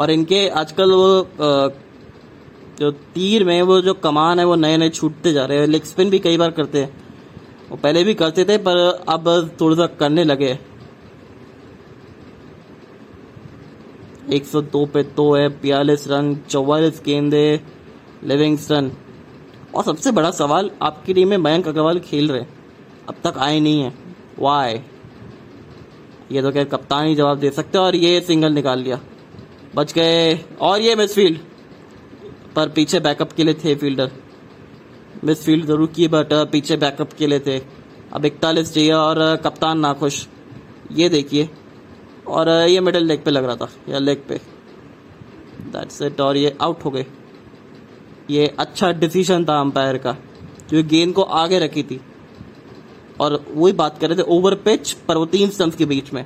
और 0.00 0.10
इनके 0.10 0.46
आजकल 0.58 0.92
वो 0.92 1.80
जो 2.78 2.90
तीर 3.14 3.44
में 3.44 3.60
वो 3.62 3.80
जो 3.82 3.94
कमान 3.94 4.38
है 4.38 4.44
वो 4.46 4.54
नए 4.56 4.76
नए 4.78 4.88
छूटते 4.98 5.32
जा 5.32 5.44
रहे 5.46 5.58
हैं 5.60 5.66
लेग 5.66 5.84
स्पिन 5.84 6.10
भी 6.10 6.18
कई 6.26 6.36
बार 6.38 6.50
करते 6.58 6.82
हैं 6.82 6.90
वो 7.70 7.76
पहले 7.82 8.04
भी 8.04 8.14
करते 8.14 8.44
थे 8.44 8.56
पर 8.68 8.76
अब 9.08 9.28
थोड़ा 9.60 9.76
सा 9.76 9.86
करने 10.00 10.24
लगे 10.24 10.58
102 14.34 14.86
पे 14.92 15.02
तो 15.16 15.32
है 15.34 15.48
बयालीस 15.62 16.06
रन 16.08 16.34
चौवालीस 16.50 17.00
गेंदे 17.06 17.42
लिविंगस्टन 18.32 18.90
और 19.76 19.84
सबसे 19.84 20.10
बड़ा 20.18 20.30
सवाल 20.38 20.70
आपकी 20.82 21.14
टीम 21.14 21.28
में 21.28 21.36
मयंक 21.46 21.68
अग्रवाल 21.68 21.98
खेल 22.10 22.30
रहे 22.32 22.44
अब 23.08 23.14
तक 23.24 23.38
आए 23.46 23.60
नहीं 23.60 23.82
है 23.82 23.92
वाई 24.38 24.80
ये 26.32 26.42
तो 26.42 26.50
क्या 26.52 26.64
कप्तान 26.64 27.06
ही 27.06 27.14
जवाब 27.14 27.38
दे 27.38 27.50
सकते 27.60 27.78
और 27.78 27.96
ये 27.96 28.20
सिंगल 28.26 28.52
निकाल 28.52 28.82
लिया 28.82 29.00
बच 29.76 29.92
गए 29.94 30.32
और 30.68 30.80
ये 30.80 30.94
मिसफील्ड 30.96 31.38
पर 32.56 32.68
पीछे 32.76 32.98
बैकअप 33.00 33.32
के 33.32 33.44
लिए 33.44 33.54
थे 33.64 33.74
फील्डर 33.82 34.10
मिस 35.24 35.42
फील्ड 35.44 35.66
जरूर 35.66 35.88
की 35.96 36.06
बट 36.14 36.32
uh, 36.32 36.46
पीछे 36.52 36.76
बैकअप 36.76 37.12
के 37.18 37.26
लिए 37.26 37.40
थे 37.46 37.58
अब 38.14 38.24
इकतालीस 38.24 38.72
चाहिए 38.74 38.92
और 38.92 39.18
uh, 39.26 39.42
कप्तान 39.44 39.78
नाखुश 39.80 40.26
ये 41.00 41.08
देखिए 41.08 41.48
और 42.28 42.48
uh, 42.54 42.66
ये 42.68 42.80
मिडल 42.88 43.04
लेग 43.06 43.24
पे 43.24 43.30
लग 43.30 43.44
रहा 43.44 43.56
था 43.60 43.68
या 43.88 43.98
लेग 43.98 44.26
पे 44.28 44.40
दैट्स 45.76 46.02
इट 46.02 46.20
और 46.20 46.36
ये 46.36 46.54
आउट 46.68 46.84
हो 46.84 46.90
गए 46.90 47.06
ये 48.30 48.46
अच्छा 48.64 48.90
डिसीजन 49.04 49.44
था 49.44 49.58
अंपायर 49.60 49.98
का 50.06 50.16
जो 50.70 50.82
गेंद 50.90 51.12
को 51.14 51.22
आगे 51.44 51.58
रखी 51.58 51.82
थी 51.90 52.00
और 53.20 53.44
वही 53.54 53.72
बात 53.80 53.98
कर 54.00 54.08
रहे 54.08 54.18
थे 54.18 54.22
ओवर 54.36 54.54
पिच 54.64 54.92
पर 55.08 55.16
वो 55.18 55.24
तीन 55.36 55.48
स्टम्प 55.56 55.74
के 55.76 55.84
बीच 55.86 56.12
में 56.12 56.24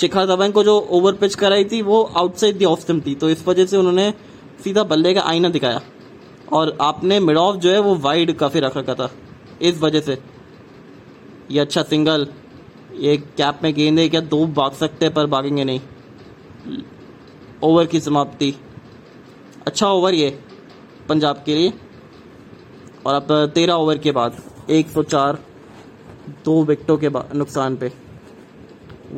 शिखर 0.00 0.26
धवन 0.26 0.50
को 0.52 0.62
जो 0.64 0.78
ओवर 0.98 1.14
पिच 1.20 1.34
कराई 1.42 1.64
थी 1.72 1.80
वो 1.82 2.02
आउटसाइड 2.22 2.58
दी 2.58 2.64
ऑफ 2.64 2.80
स्टम्प 2.80 3.06
थी 3.06 3.14
तो 3.22 3.30
इस 3.30 3.46
वजह 3.48 3.66
से 3.66 3.76
उन्होंने 3.76 4.12
सीधा 4.64 4.82
बल्ले 4.90 5.12
का 5.14 5.20
आईना 5.30 5.48
दिखाया 5.50 5.80
और 6.56 6.76
आपने 6.80 7.18
मिड 7.20 7.36
ऑफ 7.36 7.56
जो 7.60 7.70
है 7.72 7.78
वो 7.82 7.94
वाइड 8.04 8.36
काफ़ी 8.38 8.60
रख 8.60 8.76
रखा 8.76 8.94
था 8.94 9.10
इस 9.70 9.80
वजह 9.80 10.00
से 10.08 10.18
ये 11.50 11.60
अच्छा 11.60 11.82
सिंगल 11.90 12.26
ये 13.00 13.16
कैप 13.36 13.58
में 13.62 13.72
गेंद 13.74 13.98
है 13.98 14.08
क्या 14.08 14.20
दो 14.34 14.44
भाग 14.60 14.72
सकते 14.74 15.08
पर 15.16 15.26
भागेंगे 15.34 15.64
नहीं 15.64 16.80
ओवर 17.64 17.86
की 17.92 18.00
समाप्ति 18.00 18.54
अच्छा 19.66 19.88
ओवर 19.90 20.14
ये 20.14 20.38
पंजाब 21.08 21.42
के 21.46 21.54
लिए 21.54 21.72
और 23.06 23.14
अब 23.14 23.32
तेरह 23.54 23.72
ओवर 23.72 23.98
के 24.06 24.12
बाद 24.12 24.36
एक 24.78 24.88
सौ 24.90 25.02
चार 25.02 25.38
दो 26.44 26.62
विकटों 26.64 26.96
के 27.04 27.08
नुकसान 27.38 27.76
पे 27.82 27.90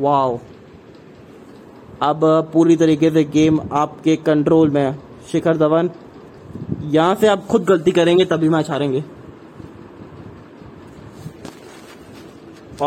वाओ 0.01 0.39
अब 2.09 2.19
पूरी 2.53 2.75
तरीके 2.77 3.09
से 3.11 3.23
गेम 3.37 3.59
आपके 3.75 4.15
कंट्रोल 4.25 4.69
में 4.71 4.81
है 4.81 4.97
शिखर 5.31 5.57
धवन 5.57 5.89
यहां 6.91 7.15
से 7.21 7.27
आप 7.27 7.45
खुद 7.49 7.63
गलती 7.65 7.91
करेंगे 7.97 8.25
तभी 8.25 8.47
मैच 8.49 8.69
हारेंगे 8.69 9.03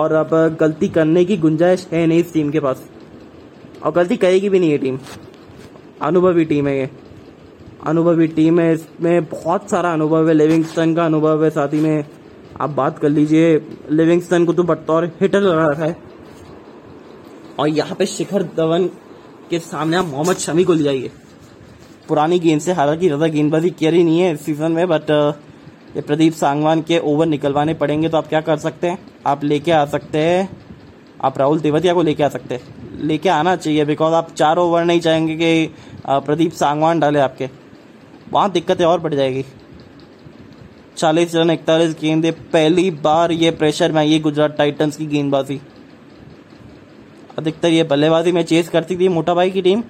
और 0.01 0.13
अब 0.21 0.31
गलती 0.61 0.89
करने 0.89 1.25
की 1.25 1.37
गुंजाइश 1.39 1.87
है 1.93 2.07
नहीं 2.07 2.19
इस 2.21 2.33
टीम 2.33 2.51
के 2.51 2.61
पास 2.67 2.83
और 3.87 3.93
गलती 3.93 4.17
करेगी 4.25 4.49
भी 4.49 4.61
नहीं 4.61 4.71
ये 4.71 4.79
टीम 4.79 4.99
अनुभवी 6.09 6.45
टीम 6.55 6.69
है 6.69 6.77
ये 6.79 6.89
अनुभवी 7.91 8.27
टीम 8.41 8.61
है 8.61 8.73
इसमें 8.75 9.25
बहुत 9.31 9.71
सारा 9.71 9.93
अनुभव 9.93 10.29
है 10.29 10.35
लिविंगस्टन 10.35 10.95
का 10.95 11.05
अनुभव 11.07 11.45
है 11.45 11.51
साथ 11.61 11.73
ही 11.75 11.81
में 11.81 12.05
आप 12.61 12.71
बात 12.71 12.99
कर 12.99 13.09
लीजिए 13.09 13.49
लिविंगस्टन 13.91 14.45
को 14.47 14.53
तो 14.53 14.63
बतौर 14.75 15.11
हिटर 15.21 15.41
लगा 15.41 15.67
रखा 15.71 15.85
है 15.85 15.97
और 17.61 17.69
यहाँ 17.69 17.95
पे 17.99 18.07
शिखर 18.19 18.43
धवन 18.57 18.89
के 19.51 19.59
सामने 19.73 19.97
आप 19.97 20.05
मोहम्मद 20.07 20.37
शमी 20.47 20.65
को 20.65 20.73
ले 20.73 20.83
जाइए 20.85 21.11
पुरानी 22.13 22.39
गेंद 22.39 22.61
से 22.61 22.73
हालांकि 22.77 23.07
ज़्यादा 23.09 23.27
गेंदबाजी 23.35 23.69
कर 23.81 23.95
ही 23.95 24.03
नहीं 24.05 24.21
है 24.21 24.33
इस 24.33 24.41
सीज़न 24.45 24.73
में 24.73 24.87
बट 24.89 25.11
ये 25.97 26.01
प्रदीप 26.09 26.33
सांगवान 26.35 26.81
के 26.89 26.99
ओवर 27.13 27.27
निकलवाने 27.27 27.75
पड़ेंगे 27.83 28.09
तो 28.09 28.17
आप 28.17 28.27
क्या 28.29 28.41
कर 28.49 28.57
सकते 28.65 28.87
हैं 28.89 28.99
आप 29.27 29.45
लेके 29.45 29.73
आ 29.73 29.85
सकते 29.95 30.19
हैं 30.23 30.49
आप 31.25 31.39
राहुल 31.39 31.61
तेवतिया 31.61 31.95
को 31.95 32.03
लेके 32.03 32.23
आ 32.25 32.29
सकते 32.35 32.55
हैं 32.55 32.99
लेके 33.11 33.29
आना 33.29 33.55
चाहिए 33.57 33.85
बिकॉज 33.93 34.15
आप 34.15 34.33
चार 34.43 34.59
ओवर 34.59 34.85
नहीं 34.91 35.01
चाहेंगे 35.07 35.37
कि 35.37 36.03
प्रदीप 36.27 36.53
सांगवान 36.61 37.01
डाले 37.01 37.21
आपके 37.29 37.49
वहाँ 38.33 38.51
दिक्कतें 38.59 38.85
और 38.85 39.01
बढ़ 39.01 39.15
जाएगी 39.15 39.45
चालीस 40.97 41.35
रन 41.37 41.51
इकतालीस 41.57 41.95
गेंदे 42.01 42.31
पहली 42.57 42.91
बार 43.09 43.33
ये 43.45 43.51
प्रेशर 43.63 43.93
में 43.93 44.01
आई 44.01 44.13
है 44.13 44.21
गुजरात 44.29 44.57
टाइटन्स 44.59 44.97
की 44.97 45.07
गेंदबाजी 45.17 45.61
अधिकतर 47.39 47.73
ये 47.79 47.83
बल्लेबाजी 47.95 48.33
में 48.33 48.43
चेस 48.55 48.69
करती 48.77 48.97
थी 49.01 49.09
मोटा 49.19 49.35
भाई 49.43 49.51
की 49.57 49.63
टीम 49.71 49.85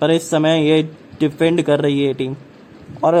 पर 0.00 0.10
इस 0.10 0.30
समय 0.30 0.60
ये 0.70 0.82
डिफेंड 1.28 1.62
कर 1.68 1.80
रही 1.86 2.04
है 2.04 2.12
टीम 2.20 2.34
और 3.08 3.14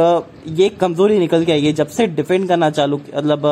ये 0.60 0.68
कमज़ोरी 0.82 1.18
निकल 1.18 1.44
के 1.44 1.52
आई 1.52 1.64
है 1.66 1.72
जब 1.82 1.88
से 1.98 2.06
डिफेंड 2.20 2.48
करना 2.48 2.70
चालू 2.78 2.96
मतलब 3.16 3.46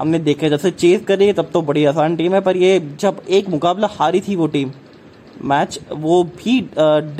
हमने 0.00 0.18
देखा 0.28 0.48
जब 0.54 0.58
से 0.64 0.70
चेज 0.82 1.04
करी 1.08 1.32
तब 1.40 1.50
तो 1.52 1.62
बड़ी 1.72 1.84
आसान 1.92 2.16
टीम 2.16 2.34
है 2.34 2.40
पर 2.48 2.56
ये 2.62 2.78
जब 3.00 3.22
एक 3.38 3.48
मुकाबला 3.48 3.88
हारी 3.98 4.20
थी 4.28 4.36
वो 4.36 4.46
टीम 4.56 4.70
मैच 5.52 5.78
वो 6.06 6.22
भी 6.40 6.54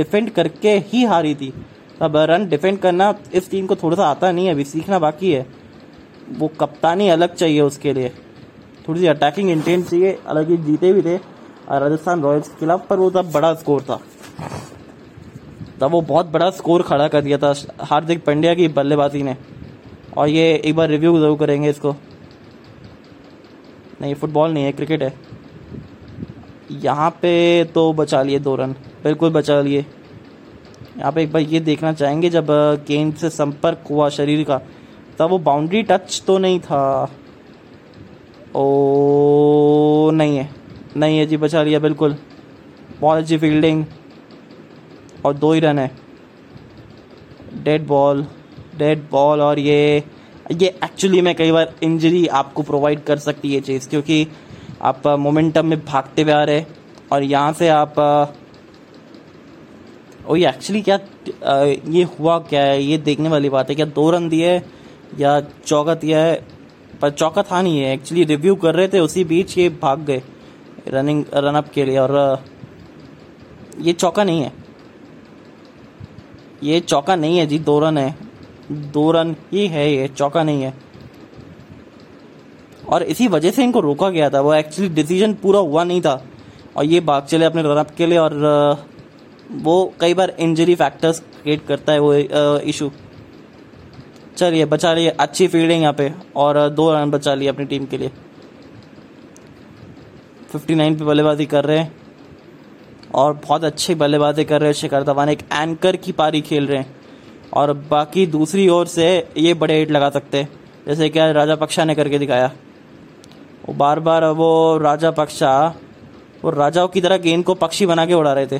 डिफेंड 0.00 0.30
करके 0.40 0.72
ही 0.92 1.04
हारी 1.12 1.34
थी 1.42 1.52
अब 2.06 2.16
रन 2.30 2.48
डिफेंड 2.48 2.78
करना 2.84 3.14
इस 3.40 3.50
टीम 3.50 3.66
को 3.72 3.76
थोड़ा 3.82 3.96
सा 3.96 4.06
आता 4.10 4.30
नहीं 4.32 4.46
है 4.46 4.52
अभी 4.52 4.64
सीखना 4.74 4.98
बाकी 5.04 5.32
है 5.32 5.46
वो 6.40 6.48
कप्तानी 6.60 7.08
अलग 7.16 7.34
चाहिए 7.40 7.60
उसके 7.70 7.92
लिए 7.98 8.08
थोड़ी 8.88 9.00
सी 9.00 9.06
अटैकिंग 9.16 9.50
इंटेंट 9.50 9.86
चाहिए 9.90 10.18
अलग 10.34 10.50
ही 10.50 10.56
जीते 10.70 10.92
भी 10.92 11.02
थे 11.08 11.16
राजस्थान 11.84 12.22
रॉयल्स 12.22 12.48
के 12.48 12.58
खिलाफ 12.60 12.86
पर 12.88 12.98
वो 13.04 13.10
तब 13.18 13.30
बड़ा 13.34 13.52
स्कोर 13.62 13.82
था 13.90 14.00
तब 15.80 15.90
वो 15.90 16.00
बहुत 16.08 16.26
बड़ा 16.32 16.50
स्कोर 16.58 16.82
खड़ा 16.88 17.06
कर 17.08 17.20
दिया 17.22 17.38
था 17.42 17.52
हार्दिक 17.90 18.24
पंड्या 18.24 18.54
की 18.54 18.66
बल्लेबाजी 18.76 19.22
ने 19.22 19.36
और 20.16 20.28
ये 20.28 20.52
एक 20.54 20.74
बार 20.76 20.88
रिव्यू 20.88 21.16
जरूर 21.18 21.38
करेंगे 21.38 21.70
इसको 21.70 21.94
नहीं 24.00 24.14
फुटबॉल 24.20 24.52
नहीं 24.52 24.64
है 24.64 24.72
क्रिकेट 24.72 25.02
है 25.02 25.12
यहाँ 26.84 27.10
पे 27.22 27.32
तो 27.74 27.92
बचा 27.92 28.22
लिए 28.22 28.38
दो 28.40 28.54
रन 28.56 28.72
बिल्कुल 29.04 29.30
बचा 29.32 29.60
लिए 29.60 29.80
यहाँ 30.98 31.12
पे 31.12 31.22
एक 31.22 31.32
बार 31.32 31.42
ये 31.42 31.60
देखना 31.60 31.92
चाहेंगे 31.92 32.30
जब 32.30 32.46
गेंद 32.88 33.14
से 33.20 33.30
संपर्क 33.30 33.84
हुआ 33.90 34.08
शरीर 34.18 34.44
का 34.50 34.60
तब 35.18 35.30
वो 35.30 35.38
बाउंड्री 35.48 35.82
टच 35.90 36.22
तो 36.26 36.38
नहीं 36.38 36.60
था 36.60 36.82
ओ 38.56 38.64
नहीं 40.14 40.36
है 40.36 40.48
नहीं 40.96 41.18
है 41.18 41.26
जी 41.26 41.36
बचा 41.44 41.62
लिया 41.62 41.78
बिल्कुल 41.88 42.16
बहुत 43.00 43.18
अच्छी 43.22 43.38
फील्डिंग 43.38 43.84
और 45.26 45.34
दो 45.34 45.52
ही 45.52 45.60
रन 45.60 45.78
है 45.78 45.90
डेड 47.64 47.86
बॉल 47.86 48.26
डेड 48.78 49.08
बॉल 49.10 49.40
और 49.40 49.58
ये 49.58 49.96
ये 50.52 50.66
एक्चुअली 50.84 51.20
में 51.28 51.34
कई 51.34 51.52
बार 51.52 51.72
इंजरी 51.82 52.26
आपको 52.40 52.62
प्रोवाइड 52.62 53.04
कर 53.04 53.18
सकती 53.26 53.54
है 53.54 53.60
चीज़ 53.68 53.88
क्योंकि 53.88 54.26
आप 54.90 55.06
मोमेंटम 55.18 55.60
uh, 55.60 55.66
में 55.68 55.84
भागते 55.84 56.22
हुए 56.22 56.32
आ 56.32 56.42
रहे 56.50 56.64
और 57.12 57.22
यहाँ 57.22 57.52
से 57.60 57.68
आप 57.76 57.94
uh, 57.98 58.44
ओ 60.30 60.34
ये 60.36 60.48
एक्चुअली 60.48 60.82
क्या 60.82 60.98
uh, 60.98 61.88
ये 61.94 62.02
हुआ 62.18 62.38
क्या 62.48 62.62
है 62.64 62.82
ये 62.82 62.98
देखने 63.08 63.28
वाली 63.28 63.48
बात 63.56 63.70
है 63.70 63.74
क्या 63.76 63.86
दो 64.00 64.10
रन 64.10 64.28
दिए 64.28 64.60
या 65.18 65.40
चौका 65.66 65.94
दिया 66.04 66.22
है 66.24 66.34
पर 67.02 67.10
चौका 67.10 67.42
था 67.50 67.62
नहीं 67.62 67.80
है 67.80 67.92
एक्चुअली 67.94 68.24
रिव्यू 68.34 68.54
कर 68.66 68.74
रहे 68.74 68.88
थे 68.88 69.00
उसी 69.00 69.24
बीच 69.32 69.56
ये 69.58 69.68
भाग 69.82 70.04
गए 70.04 70.22
रनिंग 70.92 71.24
रनअप 71.34 71.68
के 71.74 71.84
लिए 71.84 71.98
और 71.98 72.18
ये 73.82 73.92
चौका 73.92 74.24
नहीं 74.24 74.40
है 74.42 74.52
ये 76.64 76.78
चौका 76.80 77.14
नहीं 77.22 77.38
है 77.38 77.46
जी 77.46 77.58
दो 77.68 77.78
रन 77.80 77.98
है 77.98 78.14
दो 78.92 79.10
रन 79.12 79.34
ही 79.52 79.66
है 79.68 79.90
ये 79.92 80.06
चौका 80.18 80.42
नहीं 80.50 80.62
है 80.62 80.72
और 82.94 83.02
इसी 83.14 83.26
वजह 83.34 83.50
से 83.56 83.64
इनको 83.64 83.80
रोका 83.86 84.08
गया 84.10 84.28
था 84.30 84.40
वो 84.46 84.54
एक्चुअली 84.54 84.88
डिसीजन 84.94 85.34
पूरा 85.42 85.58
हुआ 85.68 85.84
नहीं 85.90 86.00
था 86.06 86.14
और 86.76 86.84
ये 86.84 87.00
भाग 87.10 87.24
चले 87.32 87.44
अपने 87.44 87.62
रनअप 87.62 87.90
के 87.98 88.06
लिए 88.06 88.18
और 88.18 88.36
वो 89.66 89.74
कई 90.00 90.14
बार 90.20 90.34
इंजरी 90.46 90.74
फैक्टर्स 90.84 91.20
क्रिएट 91.42 91.66
करता 91.66 91.92
है 91.92 91.98
वो 92.06 92.14
इशू 92.72 92.90
चलिए 94.36 94.64
बचा 94.74 94.92
लिए 94.94 95.08
अच्छी 95.24 95.46
फील्डिंग 95.48 95.82
यहाँ 95.82 95.94
पे 95.98 96.12
और 96.44 96.68
दो 96.80 96.92
रन 96.94 97.10
बचा 97.10 97.34
लिए 97.40 97.48
अपनी 97.48 97.64
टीम 97.72 97.84
के 97.90 97.98
लिए 97.98 98.10
59 100.54 100.98
पे 100.98 101.04
बल्लेबाजी 101.04 101.46
कर 101.52 101.64
रहे 101.66 101.78
हैं 101.78 101.92
और 103.22 103.32
बहुत 103.46 103.64
अच्छे 103.64 103.94
बल्लेबाजी 103.94 104.44
कर 104.44 104.60
रहे 104.60 104.68
हैं 104.68 104.74
शिखर 104.74 105.02
धवन 105.04 105.28
एक 105.28 105.42
एंकर 105.54 105.96
की 106.04 106.12
पारी 106.20 106.40
खेल 106.48 106.66
रहे 106.66 106.78
हैं 106.78 106.94
और 107.60 107.72
बाकी 107.90 108.26
दूसरी 108.26 108.68
ओर 108.76 108.86
से 108.94 109.04
ये 109.38 109.52
बड़े 109.60 109.78
हिट 109.78 109.90
लगा 109.96 110.08
सकते 110.16 110.38
हैं 110.42 110.48
जैसे 110.86 111.08
कि 111.10 111.32
राजा 111.32 111.56
पक्षा 111.56 111.84
ने 111.84 111.94
करके 111.94 112.18
दिखाया 112.18 112.50
वो 113.68 113.74
बार 113.82 114.00
बार 114.08 114.24
वो 114.40 114.48
राजा 114.82 115.10
पक्षा 115.20 115.52
वो 116.44 116.50
राजाओं 116.50 116.88
की 116.94 117.00
तरह 117.00 117.16
गेंद 117.28 117.44
को 117.44 117.54
पक्षी 117.62 117.86
बना 117.86 118.06
के 118.06 118.14
उड़ा 118.14 118.32
रहे 118.40 118.46
थे 118.46 118.58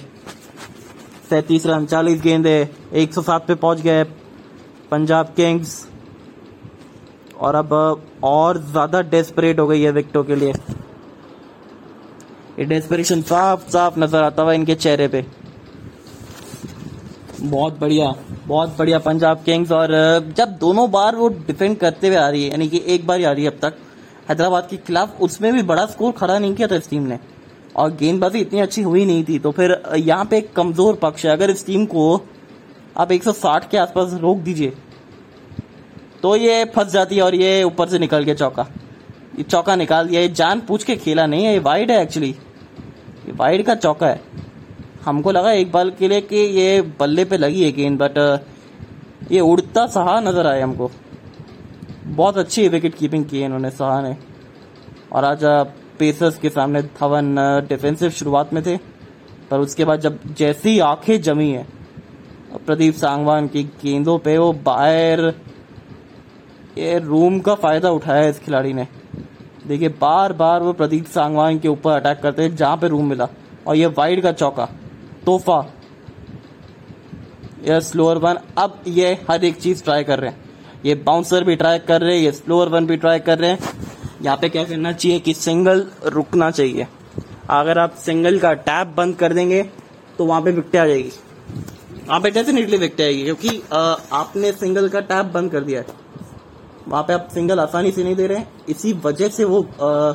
सैंतीस 1.30 1.66
रन 1.66 1.87
चालीस 1.94 2.20
गेंदे 2.23 2.56
एक 3.02 3.14
सौ 3.14 3.23
सात 3.23 3.46
पे 3.46 3.54
पहुंच 3.66 3.80
गए 3.88 4.04
पंजाब 4.90 5.32
किंग्स 5.37 5.76
और 7.44 7.54
अब 7.54 7.73
और 8.25 8.58
ज़्यादा 8.70 9.00
डेस्परेट 9.14 9.58
हो 9.61 9.66
गई 9.66 9.82
है 9.82 9.90
विकटों 9.92 10.23
के 10.25 10.34
लिए 10.37 10.52
डेस्परेशन 12.58 13.23
साफ 13.28 13.68
साफ 13.70 13.99
नजर 13.99 14.23
आता 14.23 14.42
हुआ 14.42 14.52
इनके 14.52 14.75
चेहरे 14.75 15.06
पे 15.08 15.25
बहुत 17.40 17.78
बढ़िया 17.80 18.12
बहुत 18.49 18.76
बढ़िया 18.78 18.99
पंजाब 19.06 19.40
किंग्स 19.46 19.73
और 19.73 19.88
जब 20.37 20.56
दोनों 20.61 20.90
बार 20.90 21.16
वो 21.16 21.28
डिफेंड 21.49 21.76
करते 21.78 22.08
हुए 22.08 22.16
आ 22.16 22.28
रही 22.28 22.42
है 22.44 22.50
यानी 22.50 22.68
कि 22.68 22.82
एक 22.94 23.06
बार 23.06 23.18
ही 23.18 23.25
आ 23.25 23.32
रही 23.32 23.44
है 23.44 23.50
अब 23.50 23.58
तक 23.62 23.76
हैदराबाद 24.28 24.66
के 24.70 24.76
खिलाफ 24.87 25.20
उसमें 25.23 25.52
भी 25.54 25.62
बड़ा 25.73 25.87
स्कोर 25.87 26.12
खड़ा 26.18 26.38
नहीं 26.38 26.54
किया 26.54 26.68
था 26.68 26.76
इस 26.76 26.88
टीम 26.90 27.02
ने 27.06 27.18
और 27.82 27.90
गेंदबाजी 28.00 28.40
इतनी 28.40 28.61
अच्छी 28.61 28.82
हुई 28.82 29.04
नहीं 29.06 29.25
थी 29.28 29.38
तो 29.46 29.50
फिर 29.52 29.76
यहाँ 29.96 30.25
पे 30.30 30.38
एक 30.38 30.52
कमजोर 30.56 30.94
पक्ष 31.02 31.25
है 31.26 31.32
अगर 31.32 31.50
इस 31.50 31.66
टीम 31.66 31.84
को 31.94 32.06
आप 32.96 33.08
160 33.12 33.66
के 33.70 33.78
आसपास 33.78 34.12
रोक 34.20 34.38
दीजिए 34.49 34.73
तो 36.23 36.34
ये 36.37 36.64
फंस 36.76 36.92
जाती 36.92 37.16
है 37.16 37.23
और 37.23 37.34
ये 37.34 37.62
ऊपर 37.62 37.88
से 37.88 37.99
निकल 37.99 38.25
के 38.25 38.34
चौका 38.34 38.66
ये 39.38 39.43
चौका 39.43 39.75
निकाल 39.76 40.09
दिया 40.09 40.21
ये 40.21 40.29
जान 40.29 40.61
पूछ 40.67 40.83
के 40.85 40.95
खेला 40.97 41.25
नहीं 41.26 41.45
है 41.45 41.53
ये 41.53 41.59
वाइड 41.59 41.91
है 41.91 42.00
एक्चुअली 42.03 42.29
ये 42.31 43.33
वाइड 43.37 43.64
का 43.67 43.75
चौका 43.75 44.07
है 44.09 44.21
हमको 45.05 45.31
लगा 45.33 45.50
एक 45.62 45.73
बॉल 45.73 45.91
के 45.99 46.09
लिए 46.09 46.21
कि 46.33 46.37
ये 46.59 46.81
बल्ले 47.00 47.25
पे 47.33 47.37
लगी 47.38 47.64
है 47.64 47.71
गेंद 47.79 47.99
बट 48.03 48.19
uh, 48.19 49.33
ये 49.33 49.41
उड़ता 49.41 49.87
सहा 49.97 50.19
नजर 50.21 50.47
आया 50.47 50.64
हमको 50.64 50.91
बहुत 52.21 52.38
अच्छी 52.38 52.69
विकेट 52.69 52.95
कीपिंग 52.95 53.25
की 53.29 53.38
है 53.38 53.45
इन्होंने 53.47 53.71
सहा 53.71 54.00
ने 54.03 54.17
और 55.12 55.25
आज 55.25 55.43
पेसर्स 55.99 56.35
uh, 56.35 56.41
के 56.43 56.49
सामने 56.50 56.83
धवन 57.00 57.35
डिफेंसिव 57.69 58.11
uh, 58.11 58.14
शुरुआत 58.17 58.53
में 58.55 58.62
थे 58.67 58.76
पर 59.50 59.59
उसके 59.61 59.85
बाद 59.85 60.00
जब 60.00 60.19
जैसी 60.38 60.79
आंखें 60.91 61.21
जमी 61.23 61.50
है 61.50 61.67
प्रदीप 62.67 62.95
सांगवान 62.95 63.47
की 63.55 63.62
गेंदों 63.83 64.19
पे 64.25 64.37
वो 64.38 64.53
बाहर 64.71 65.33
ये 66.79 66.99
रूम 66.99 67.38
का 67.47 67.55
फायदा 67.67 67.91
उठाया 67.93 68.29
इस 68.29 68.38
खिलाड़ी 68.45 68.73
ने 68.75 68.87
देखिए 69.66 69.88
बार 70.00 70.33
बार 70.44 70.62
वो 70.62 70.73
प्रदीप 70.78 71.04
सांगवान 71.12 71.59
के 71.59 71.68
ऊपर 71.68 71.90
अटैक 71.97 72.21
करते 72.23 72.42
हैं 72.42 72.54
जहाँ 72.56 72.76
पे 72.76 72.88
रूम 72.88 73.09
मिला 73.09 73.28
और 73.66 73.76
ये 73.76 73.87
वाइड 73.99 74.23
का 74.23 74.33
चौका 74.40 74.68
तोहफा 75.26 75.64
यह 77.68 77.80
स्लोअर 77.80 78.18
वन 78.25 78.38
अब 78.62 78.78
ये 78.88 79.12
हर 79.30 79.44
एक 79.44 79.56
चीज़ 79.61 79.83
ट्राई 79.85 80.04
कर 80.04 80.18
रहे 80.21 80.30
हैं 80.30 80.42
ये 80.87 80.94
बाउंसर 81.06 81.44
भी 81.44 81.56
ट्राई 81.56 81.78
कर 81.88 82.00
रहे 82.00 82.16
हैं 82.16 82.23
ये 82.25 82.33
स्लोअर 82.33 82.68
वन 82.68 82.87
भी 82.87 82.97
ट्राई 83.04 83.21
कर 83.28 83.38
रहे 83.38 83.50
हैं 83.50 83.73
यहाँ 84.23 84.37
पे 84.40 84.49
क्या 84.49 84.64
करना 84.64 84.92
चाहिए 84.92 85.18
कि 85.21 85.35
सिंगल 85.35 85.87
रुकना 86.16 86.50
चाहिए 86.50 86.87
अगर 87.61 87.78
आप 87.78 87.94
सिंगल 88.04 88.38
का 88.40 88.52
टैप 88.68 88.94
बंद 88.97 89.16
कर 89.16 89.33
देंगे 89.35 89.62
तो 90.18 90.25
वहां 90.26 90.42
पे 90.42 90.50
विकटे 90.59 90.78
आ 90.78 90.87
जाएगी 90.87 91.11
वहां 92.09 92.21
पे 92.23 92.30
डेफिनेटली 92.30 92.76
विकटे 92.78 93.02
आएगी 93.04 93.23
क्योंकि 93.25 93.61
आपने 94.21 94.52
सिंगल 94.52 94.88
का 94.88 95.00
टैप 95.12 95.26
बंद 95.35 95.50
कर 95.52 95.64
दिया 95.64 95.80
है 95.80 96.02
वहाँ 96.88 97.03
पे 97.09 97.12
आप 97.12 97.29
सिंगल 97.35 97.61
आसानी 97.61 97.91
से 97.93 98.05
नहीं 98.05 98.17
दे 98.17 98.26
रहे 98.26 98.38
हैं 98.38 98.49
इसी 98.69 98.93
वजह 99.05 99.29
से 99.37 99.45
वो 99.53 99.61
आ, 99.62 100.14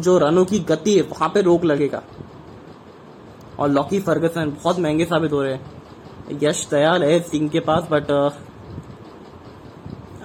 जो 0.00 0.16
रनों 0.18 0.44
की 0.52 0.58
गति 0.68 0.94
है 0.96 1.02
वहां 1.10 1.28
पे 1.34 1.40
रोक 1.42 1.64
लगेगा 1.64 2.02
और 3.60 3.68
लॉकी 3.70 3.98
फर्गसन 4.00 4.50
बहुत 4.62 4.78
महंगे 4.78 5.04
साबित 5.04 5.32
हो 5.32 5.42
रहे 5.42 5.54
हैं 5.54 6.38
यश 6.42 6.66
दयाल 6.70 7.02
है 7.04 7.18
सिंह 7.28 7.48
के 7.56 7.60
पास 7.68 7.86
बट 7.92 8.10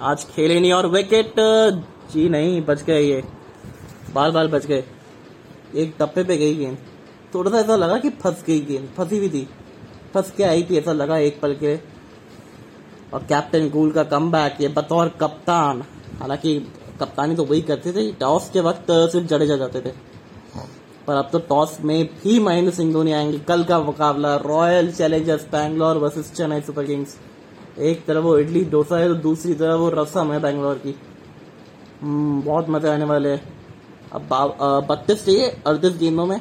आज 0.09 0.23
खेले 0.35 0.59
नहीं 0.59 0.71
और 0.73 0.87
विकेट 0.95 1.33
जी 2.13 2.27
नहीं 2.29 2.61
बच 2.65 2.83
गए 2.85 3.01
ये 3.01 3.23
बाल 4.13 4.31
बाल 4.31 4.47
बच 4.51 4.65
गए 4.65 4.83
एक 5.83 5.93
टप्पे 5.99 6.23
पे 6.23 6.37
गई 6.37 6.55
गेंद 6.55 6.77
थोड़ा 7.33 7.51
सा 7.51 7.59
ऐसा 7.59 7.75
लगा 7.75 7.97
कि 7.99 8.09
फंस 8.23 8.43
गई 8.47 8.59
गेंद 8.69 8.87
फंसी 8.97 9.17
हुई 9.17 9.29
थी 9.29 9.47
फंस 10.13 10.31
के 10.37 10.43
आई 10.43 10.63
थी 10.69 10.77
ऐसा 10.77 10.93
लगा 10.93 11.17
एक 11.29 11.39
पल 11.41 11.53
के 11.63 11.75
और 13.13 13.23
कैप्टन 13.29 13.69
कूल 13.69 13.91
का 13.91 14.03
कम 14.13 14.31
बैक 14.31 14.57
ये 14.61 14.67
बतौर 14.77 15.09
कप्तान 15.19 15.81
हालांकि 16.19 16.59
कप्तानी 16.99 17.35
तो 17.35 17.43
वही 17.51 17.61
करते 17.69 17.91
थे 17.93 18.11
टॉस 18.19 18.49
के 18.53 18.59
वक्त 18.67 18.87
सिर्फ 19.11 19.27
जडेजा 19.27 19.55
जाते 19.57 19.81
थे 19.81 19.91
पर 21.07 21.15
अब 21.15 21.29
तो 21.31 21.39
टॉस 21.49 21.77
में 21.85 22.03
भी 22.23 22.39
महेंद्र 22.43 22.71
सिंह 22.77 22.91
धोनी 22.93 23.11
आएंगे 23.13 23.37
कल 23.47 23.63
का 23.63 23.79
मुकाबला 23.83 24.35
Royal 24.45 24.91
Challengers 24.93 25.43
Bangalore 25.51 25.97
versus 25.97 26.31
Chennai 26.37 26.61
Super 26.69 26.85
Kings 26.85 27.15
एक 27.91 28.05
तरफ 28.05 28.23
वो 28.23 28.37
इडली 28.39 28.63
डोसा 28.75 28.97
है 28.99 29.07
तो 29.07 29.15
दूसरी 29.29 29.53
तरफ 29.53 29.79
वो 29.79 29.89
रसम 30.01 30.33
है 30.33 30.39
बैंगलोर 30.47 30.75
की 30.83 30.95
हम्म, 32.01 32.41
बहुत 32.41 32.69
मजे 32.69 32.89
आने 32.93 33.05
वाले 33.13 33.29
हैं 33.29 34.11
अब 34.17 34.85
बत्तीस 34.89 35.25
चाहिए 35.25 35.49
अड़तीस 35.67 35.97
गेंदों 35.99 36.25
में 36.25 36.39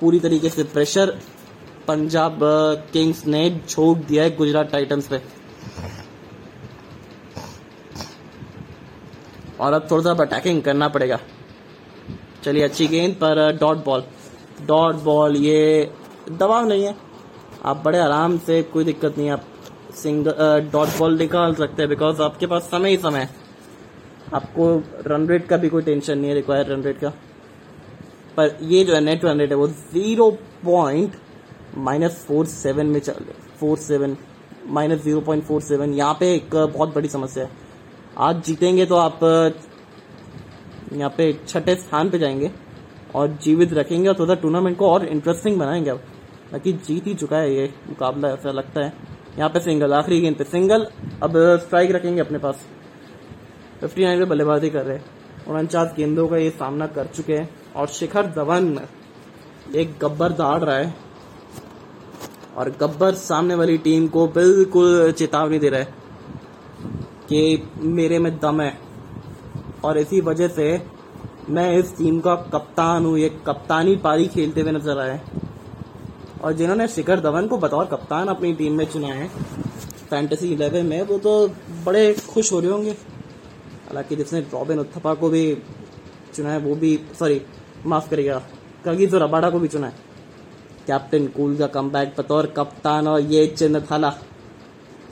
पूरी 0.00 0.20
तरीके 0.20 0.48
से 0.48 0.62
प्रेशर 0.76 1.16
पंजाब 1.88 2.38
किंग्स 2.92 3.26
ने 3.26 3.48
झोंक 3.68 3.98
दिया 4.08 4.22
है 4.24 4.36
गुजरात 4.36 4.70
टाइटंस 4.72 5.08
पे 5.08 5.20
और 9.60 9.72
अब 9.72 9.86
थोड़ा 9.90 10.02
सा 10.02 10.10
अटैकिंग 10.24 10.62
करना 10.64 10.88
पड़ेगा 10.94 11.18
चलिए 12.44 12.62
अच्छी 12.64 12.86
गेंद 12.88 13.14
पर 13.22 13.38
डॉट 13.60 13.84
बॉल 13.84 14.04
डॉट 14.66 15.02
बॉल 15.08 15.36
ये 15.46 15.56
दबाव 16.30 16.68
नहीं 16.68 16.84
है 16.84 16.94
आप 17.72 17.82
बड़े 17.84 17.98
आराम 18.00 18.38
से 18.46 18.62
कोई 18.74 18.84
दिक्कत 18.84 19.18
नहीं 19.18 19.30
आप 19.30 19.44
सिंगल 20.02 20.68
डॉट 20.72 20.98
बॉल 20.98 21.18
निकाल 21.18 21.54
सकते 21.54 21.82
हैं 21.82 21.88
बिकॉज 21.88 22.20
आपके 22.28 22.46
पास 22.52 22.62
समय 22.70 22.90
ही 22.90 22.96
समय 23.04 23.20
है 23.28 23.38
आपको 24.34 24.70
रन 25.12 25.26
रेट 25.28 25.46
का 25.48 25.56
भी 25.64 25.68
कोई 25.68 25.82
टेंशन 25.82 26.18
नहीं 26.18 26.28
है 26.28 26.34
रिक्वायर 26.36 26.66
रन 26.72 26.82
रेट 26.82 26.98
का 26.98 27.08
पर 28.36 28.56
ये 28.72 28.82
जो 28.90 28.94
है 28.94 29.00
नेट 29.04 29.24
रन 29.24 29.38
रेट 29.40 29.50
है 29.50 29.56
वो 29.56 29.68
zero 29.94 30.30
point 30.64 31.16
minus 31.88 32.24
four 32.28 32.46
seven 32.54 32.86
में 32.96 33.00
चल 33.00 33.24
four 33.60 33.76
seven 33.88 34.16
minus 34.78 35.02
zero 35.04 35.20
point 35.28 35.42
four 35.44 35.60
seven 35.62 35.92
यहाँ 35.94 36.16
पे 36.20 36.34
एक 36.34 36.54
uh, 36.54 36.68
बहुत 36.74 36.94
बड़ी 36.94 37.08
समस्या 37.16 37.44
है 37.44 37.58
आज 38.24 38.42
जीतेंगे 38.46 38.84
तो 38.86 38.96
आप 38.98 39.18
यहाँ 40.92 41.08
पे 41.16 41.32
छठे 41.48 41.74
स्थान 41.82 42.08
पे 42.10 42.18
जाएंगे 42.18 42.50
और 43.16 43.28
जीवित 43.42 43.72
रखेंगे 43.74 44.08
और 44.08 44.14
थोड़ा 44.18 44.34
टूर्नामेंट 44.42 44.76
को 44.78 44.88
और 44.92 45.04
इंटरेस्टिंग 45.06 45.58
बनाएंगे 45.58 45.90
अब 45.90 46.00
बाकी 46.52 46.72
जीत 46.88 47.06
ही 47.06 47.14
चुका 47.22 47.36
है 47.38 47.54
ये 47.54 47.64
मुकाबला 47.88 48.28
ऐसा 48.32 48.50
लगता 48.52 48.84
है 48.84 48.92
यहाँ 49.38 49.48
पे 49.54 49.60
सिंगल 49.68 49.92
आखिरी 49.94 50.20
गेंद 50.20 50.36
पे 50.36 50.44
सिंगल 50.50 50.86
अब 51.22 51.36
स्ट्राइक 51.64 51.90
रखेंगे 51.94 52.20
अपने 52.20 52.38
पास 52.38 52.64
फिफ्टी 53.80 54.04
नाइन 54.04 54.18
पे 54.18 54.24
बल्लेबाजी 54.32 54.70
कर 54.70 54.84
रहे 54.86 54.96
हैं 54.96 55.46
उनचास 55.60 55.94
गेंदों 55.96 56.26
का 56.28 56.36
ये 56.36 56.50
सामना 56.58 56.86
कर 56.96 57.06
चुके 57.16 57.36
हैं 57.36 57.48
और 57.80 57.86
शिखर 58.00 58.26
धवन 58.36 58.68
एक 59.84 59.96
गब्बर 60.02 60.32
दाड़ 60.42 60.60
रहा 60.64 60.76
है 60.76 60.92
और 62.58 62.70
गब्बर 62.80 63.14
सामने 63.24 63.54
वाली 63.62 63.78
टीम 63.88 64.06
को 64.18 64.26
बिल्कुल 64.36 65.10
चेतावनी 65.18 65.58
दे 65.58 65.68
रहा 65.68 65.80
है 65.80 65.98
कि 67.32 67.40
मेरे 67.96 68.18
में 68.18 68.30
दम 68.40 68.60
है 68.60 68.72
और 69.84 69.98
इसी 69.98 70.20
वजह 70.28 70.48
से 70.54 70.64
मैं 71.56 71.70
इस 71.78 71.96
टीम 71.96 72.18
का 72.20 72.34
कप्तान 72.54 73.04
हूँ 73.06 73.18
ये 73.18 73.28
कप्तानी 73.46 73.94
पारी 74.06 74.26
खेलते 74.34 74.60
हुए 74.60 74.72
नजर 74.72 74.98
आए 75.00 75.20
और 76.44 76.52
जिन्होंने 76.58 76.88
शिखर 76.94 77.20
धवन 77.20 77.46
को 77.48 77.58
बतौर 77.64 77.86
कप्तान 77.92 78.28
अपनी 78.34 78.52
टीम 78.60 78.72
में 78.78 78.84
चुना 78.92 79.08
है 79.14 79.28
फैंटेसी 80.10 80.52
इलेवन 80.52 80.86
में 80.86 81.00
वो 81.08 81.18
तो 81.26 81.34
बड़े 81.86 82.04
खुश 82.32 82.50
हो 82.52 82.60
रहे 82.60 82.70
होंगे 82.72 82.90
हालांकि 82.90 84.16
जिसने 84.16 84.40
रॉबिन 84.54 84.78
उत्थपा 84.78 85.14
को 85.22 85.28
भी 85.30 85.44
चुना 86.34 86.50
है 86.52 86.58
वो 86.66 86.74
भी 86.82 86.98
सॉरी 87.18 87.40
माफ़ 87.92 88.08
करिएगा 88.10 88.42
कगिजो 88.86 89.18
रबाडा 89.24 89.50
को 89.50 89.58
भी 89.60 89.68
चुना 89.76 89.86
है 89.86 90.08
कैप्टन 90.86 91.26
कूल 91.36 91.56
का 91.58 91.66
कम 91.78 91.90
बतौर 92.18 92.46
कप्तान 92.56 93.08
और 93.08 93.20
ये 93.32 93.46
चिन्ह 93.58 93.80
थाला 93.90 94.14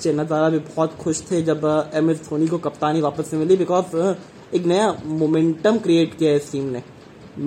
द्वारा 0.07 0.49
भी 0.51 0.59
बहुत 0.59 0.95
खुश 0.97 1.23
थे 1.31 1.41
जब 1.43 1.65
एम 1.95 2.11
एस 2.11 2.21
धोनी 2.29 2.47
को 2.49 2.59
कप्तानी 2.67 3.01
वापस 3.01 3.29
से 3.31 3.37
मिली 3.37 3.57
बिकॉज 3.57 3.85
एक 4.55 4.65
नया 4.67 4.93
मोमेंटम 5.05 5.79
क्रिएट 5.79 6.17
किया 6.19 6.31
है 6.31 6.37
इस 6.37 6.51
टीम 6.53 6.65
ने 6.73 6.83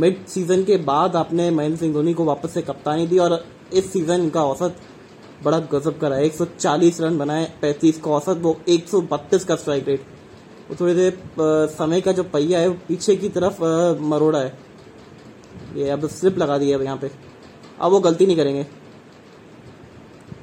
मिड 0.02 0.26
सीजन 0.30 0.64
के 0.64 0.78
बाद 0.90 1.16
आपने 1.16 1.50
महेंद्र 1.52 1.78
सिंह 1.80 1.94
धोनी 1.94 2.14
को 2.14 2.24
वापस 2.26 2.54
से 2.54 2.62
कप्तानी 2.62 3.08
दी 3.08 3.18
और 3.20 3.44
इस 3.78 3.92
सीजन 3.94 4.30
का 4.30 4.44
औसत 4.46 4.76
बड़ा 5.44 5.60
गजब 5.74 5.98
करा 6.00 6.16
है 6.16 6.26
एक 6.26 6.58
रन 7.02 7.18
बनाए 7.18 7.46
पैंतीस 7.62 8.00
का 8.02 8.12
औसत 8.12 8.40
वो 8.42 8.56
एक 8.70 8.86
का 9.48 9.56
स्ट्राइक 9.56 9.88
रेट 9.88 10.06
वो 10.70 10.76
थोड़ी 10.80 10.94
देर 10.96 11.20
समय 11.78 12.02
का 12.02 12.12
जो 12.20 12.24
पहिया 12.34 12.60
है 12.60 12.68
वो 12.68 12.76
पीछे 12.88 13.16
की 13.24 13.30
तरफ 13.38 13.58
मरोड़ा 14.12 14.40
है 14.40 14.54
ये 15.78 15.90
अब 15.90 16.08
स्लिप 16.20 16.38
लगा 16.38 16.58
दी 16.58 16.70
है 16.70 16.76
अब 16.76 16.82
यहाँ 16.84 16.98
पे 17.02 17.12
अब 17.82 17.92
वो 17.92 18.00
गलती 18.00 18.26
नहीं 18.26 18.38
करेंगे 18.38 18.66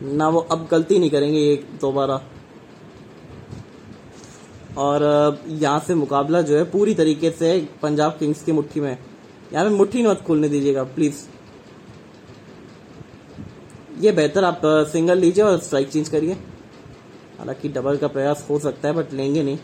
ना 0.02 0.28
वो 0.28 0.40
अब 0.52 0.66
गलती 0.70 0.98
नहीं 0.98 1.10
करेंगे 1.10 1.38
ये 1.38 1.54
दोबारा 1.80 2.20
और 4.82 5.04
यहाँ 5.48 5.78
से 5.86 5.94
मुकाबला 5.94 6.40
जो 6.50 6.56
है 6.56 6.64
पूरी 6.70 6.94
तरीके 6.94 7.30
से 7.38 7.58
पंजाब 7.82 8.16
किंग्स 8.18 8.42
की 8.44 8.52
मुट्ठी 8.52 8.80
में 8.80 8.90
यहाँ 9.52 9.64
पे 9.68 9.74
मुट्ठी 9.76 10.02
मत 10.06 10.22
खोलने 10.26 10.48
दीजिएगा 10.48 10.82
प्लीज 10.98 11.26
ये 14.04 14.12
बेहतर 14.12 14.44
आप 14.44 14.60
सिंगल 14.92 15.18
लीजिए 15.18 15.44
और 15.44 15.58
स्ट्राइक 15.60 15.88
चेंज 15.92 16.08
करिए 16.08 16.34
हालांकि 17.38 17.68
डबल 17.68 17.96
का 17.96 18.06
प्रयास 18.14 18.46
हो 18.50 18.58
सकता 18.58 18.88
है 18.88 18.94
बट 18.94 19.12
लेंगे 19.12 19.42
नहीं 19.42 19.58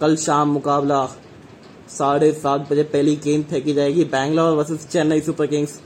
कल 0.00 0.16
शाम 0.22 0.48
मुकाबला 0.52 1.04
साढ़े 1.96 2.32
सात 2.40 2.68
बजे 2.70 2.82
पहली 2.94 3.14
गेंद 3.24 3.44
फेंकी 3.50 3.72
जाएगी 3.74 4.04
Bangalore 4.12 4.56
versus 4.56 4.86
Chennai 4.88 5.20
Super 5.28 5.46
Kings 5.54 5.80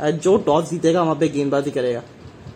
जो 0.00 0.36
टॉस 0.46 0.70
जीतेगा 0.70 1.02
वहाँ 1.02 1.14
पे 1.16 1.28
गेंदबाजी 1.28 1.70
करेगा 1.70 2.02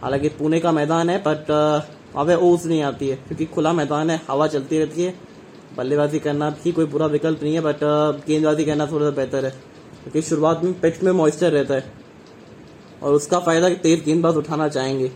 हालांकि 0.02 0.28
पुणे 0.38 0.58
का 0.60 0.72
मैदान 0.72 1.10
है 1.10 1.18
बट 1.26 1.50
वहां 1.50 2.24
पे 2.26 2.34
ओस 2.48 2.64
नहीं 2.66 2.82
आती 2.82 3.08
है 3.08 3.16
क्योंकि 3.26 3.46
खुला 3.54 3.72
मैदान 3.72 4.10
है 4.10 4.20
हवा 4.28 4.46
चलती 4.48 4.78
रहती 4.78 5.02
है 5.04 5.14
बल्लेबाजी 5.76 6.18
करना 6.20 6.48
भी 6.64 6.72
कोई 6.72 6.84
बुरा 6.94 7.06
विकल्प 7.06 7.42
नहीं 7.42 7.54
है 7.54 7.60
बट 7.62 7.80
गेंदबाजी 8.28 8.64
करना 8.64 8.86
थोड़ा 8.92 9.04
सा 9.04 9.10
बेहतर 9.16 9.44
है 9.44 9.50
क्योंकि 10.02 10.22
शुरुआत 10.28 10.64
में 10.64 10.72
पिच 10.80 11.02
में 11.02 11.12
मॉइस्चर 11.20 11.52
रहता 11.52 11.74
है 11.74 11.92
और 13.02 13.14
उसका 13.14 13.38
फायदा 13.48 13.68
तेज 13.82 14.04
गेंदबाज 14.04 14.36
उठाना 14.36 14.68
चाहेंगे 14.68 15.10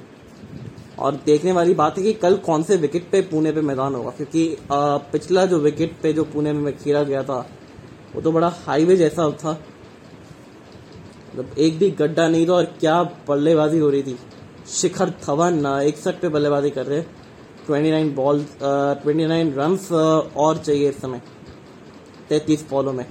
और 1.03 1.17
देखने 1.27 1.53
वाली 1.53 1.75
बात 1.75 1.97
है 1.99 2.05
कि 2.05 2.13
कल 2.23 2.37
कौन 2.47 2.63
से 2.63 2.77
विकेट 2.77 3.09
पे 3.13 3.21
पुणे 3.31 3.53
पे 3.53 3.61
मैदान 3.71 3.95
होगा 3.95 4.11
क्योंकि 4.17 4.49
पिछला 5.13 5.45
जो 5.53 5.59
विकेट 5.61 5.97
पे 6.03 6.13
जो 6.13 6.25
पुणे 6.35 6.53
में 6.53 6.77
खेला 6.79 7.03
गया 7.03 7.23
था 7.23 7.45
वो 8.15 8.21
तो 8.23 8.33
बड़ा 8.33 8.53
हाईवे 8.67 8.97
जैसा 8.97 9.31
था 9.45 9.59
मतलब 11.35 11.55
एक 11.64 11.79
भी 11.79 11.90
गड्ढा 11.99 12.27
नहीं 12.29 12.47
था 12.49 12.53
और 12.53 12.64
क्या 12.81 13.03
बल्लेबाजी 13.29 13.79
हो 13.79 13.88
रही 13.90 14.03
थी 14.03 14.16
शिखर 14.71 15.11
धवन 15.27 15.66
एक 15.66 15.97
सट 15.99 16.18
पे 16.21 16.29
बल्लेबाजी 16.35 16.71
कर 16.71 16.87
रहे 16.87 17.01
twenty 17.66 17.90
nine 17.90 18.12
ball 18.14 18.45
twenty 18.62 19.27
nine 19.27 19.53
runs 19.59 19.90
और 19.92 20.59
चाहिए 20.59 20.88
इस 20.88 21.01
समय 21.01 21.21
तैतीस 22.29 22.64
बॉलों 22.71 22.92
में 22.99 23.05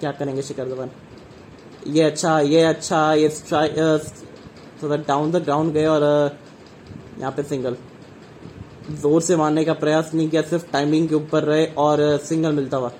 क्या 0.00 0.12
करेंगे 0.20 0.42
शिखर 0.42 0.68
धवन 0.68 0.90
ये 1.94 2.02
अच्छा 2.02 2.38
ये 2.54 2.62
अच्छा 2.72 3.00
ये 3.24 3.28
थोड़ा 4.82 4.96
डाउन 5.08 5.30
द 5.32 5.42
ग्राउंड 5.44 5.72
गए 5.74 5.84
और 5.96 6.02
यहाँ 7.20 7.32
पे 7.36 7.42
सिंगल 7.52 7.76
जोर 9.02 9.20
से 9.22 9.36
मारने 9.36 9.64
का 9.64 9.72
प्रयास 9.84 10.10
नहीं 10.14 10.28
किया 10.28 10.42
सिर्फ 10.52 10.70
टाइमिंग 10.72 11.08
के 11.08 11.14
ऊपर 11.14 11.44
रहे 11.44 11.66
और 11.86 12.04
सिंगल 12.28 12.52
मिलता 12.60 12.76
हुआ 12.82 12.92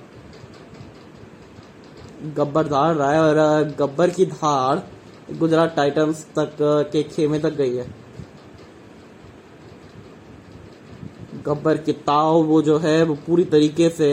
गब्बर 2.36 2.66
धार 2.68 2.94
रहा 2.94 3.10
है 3.12 3.20
और 3.22 3.68
गब्बर 3.78 4.10
की 4.10 4.24
धार 4.26 4.82
गुजरात 5.38 5.74
टाइटंस 5.76 6.24
तक 6.38 6.56
के 6.92 7.02
खेमे 7.02 7.38
तक 7.38 7.52
गई 7.56 7.76
है 7.76 7.86
गब्बर 11.46 11.76
की 11.86 11.92
ताव 12.08 12.40
वो 12.46 12.60
जो 12.68 12.78
है 12.84 13.02
वो 13.04 13.14
पूरी 13.26 13.44
तरीके 13.54 13.88
से 13.98 14.10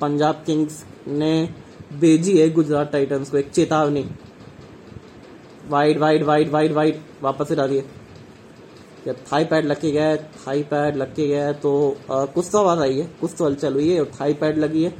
पंजाब 0.00 0.42
किंग्स 0.46 0.84
ने 1.08 1.32
भेजी 2.00 2.36
है 2.38 2.48
गुजरात 2.54 2.92
टाइटंस 2.92 3.30
को 3.30 3.36
एक 3.38 3.50
चेतावनी 3.50 4.04
wide 5.70 5.98
wide 5.98 6.24
wide 6.26 6.50
wide 6.52 6.72
wide 6.74 7.00
वापस 7.22 7.48
से 7.48 7.56
डाली 7.56 7.76
है 7.76 7.84
जब 9.06 9.16
थाई 9.32 9.44
पैड 9.50 9.64
लग 9.66 9.80
के 9.80 9.90
गए 9.92 10.16
थाई 10.46 10.62
पैड 10.70 10.96
लग 10.96 11.14
के 11.14 11.26
गए 11.28 11.52
तो 11.62 11.96
आ, 12.10 12.24
कुछ 12.24 12.48
तो 12.52 12.58
आवाज़ 12.58 12.80
आई 12.80 12.98
है 12.98 13.06
कुछ 13.20 13.34
तो 13.38 13.44
हलचल 13.44 13.72
हुई 13.74 13.88
है 13.92 14.00
और 14.00 14.10
थाई 14.20 14.34
पैड 14.42 14.58
लगी 14.58 14.84
है 14.84 14.94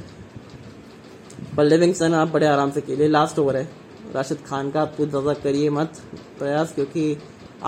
पर 1.57 1.63
लिविंगस्टन 1.65 2.13
आप 2.15 2.27
बड़े 2.31 2.45
आराम 2.47 2.69
से 2.71 2.81
खेलिए 2.81 3.07
लास्ट 3.07 3.39
ओवर 3.39 3.55
है 3.57 3.67
राशिद 4.13 4.37
खान 4.45 4.69
का 4.71 4.81
आप 4.81 4.93
कुछ 4.97 5.09
ज़्यादा 5.09 5.33
करिए 5.43 5.69
मत 5.75 5.99
प्रयास 6.39 6.71
क्योंकि 6.75 7.03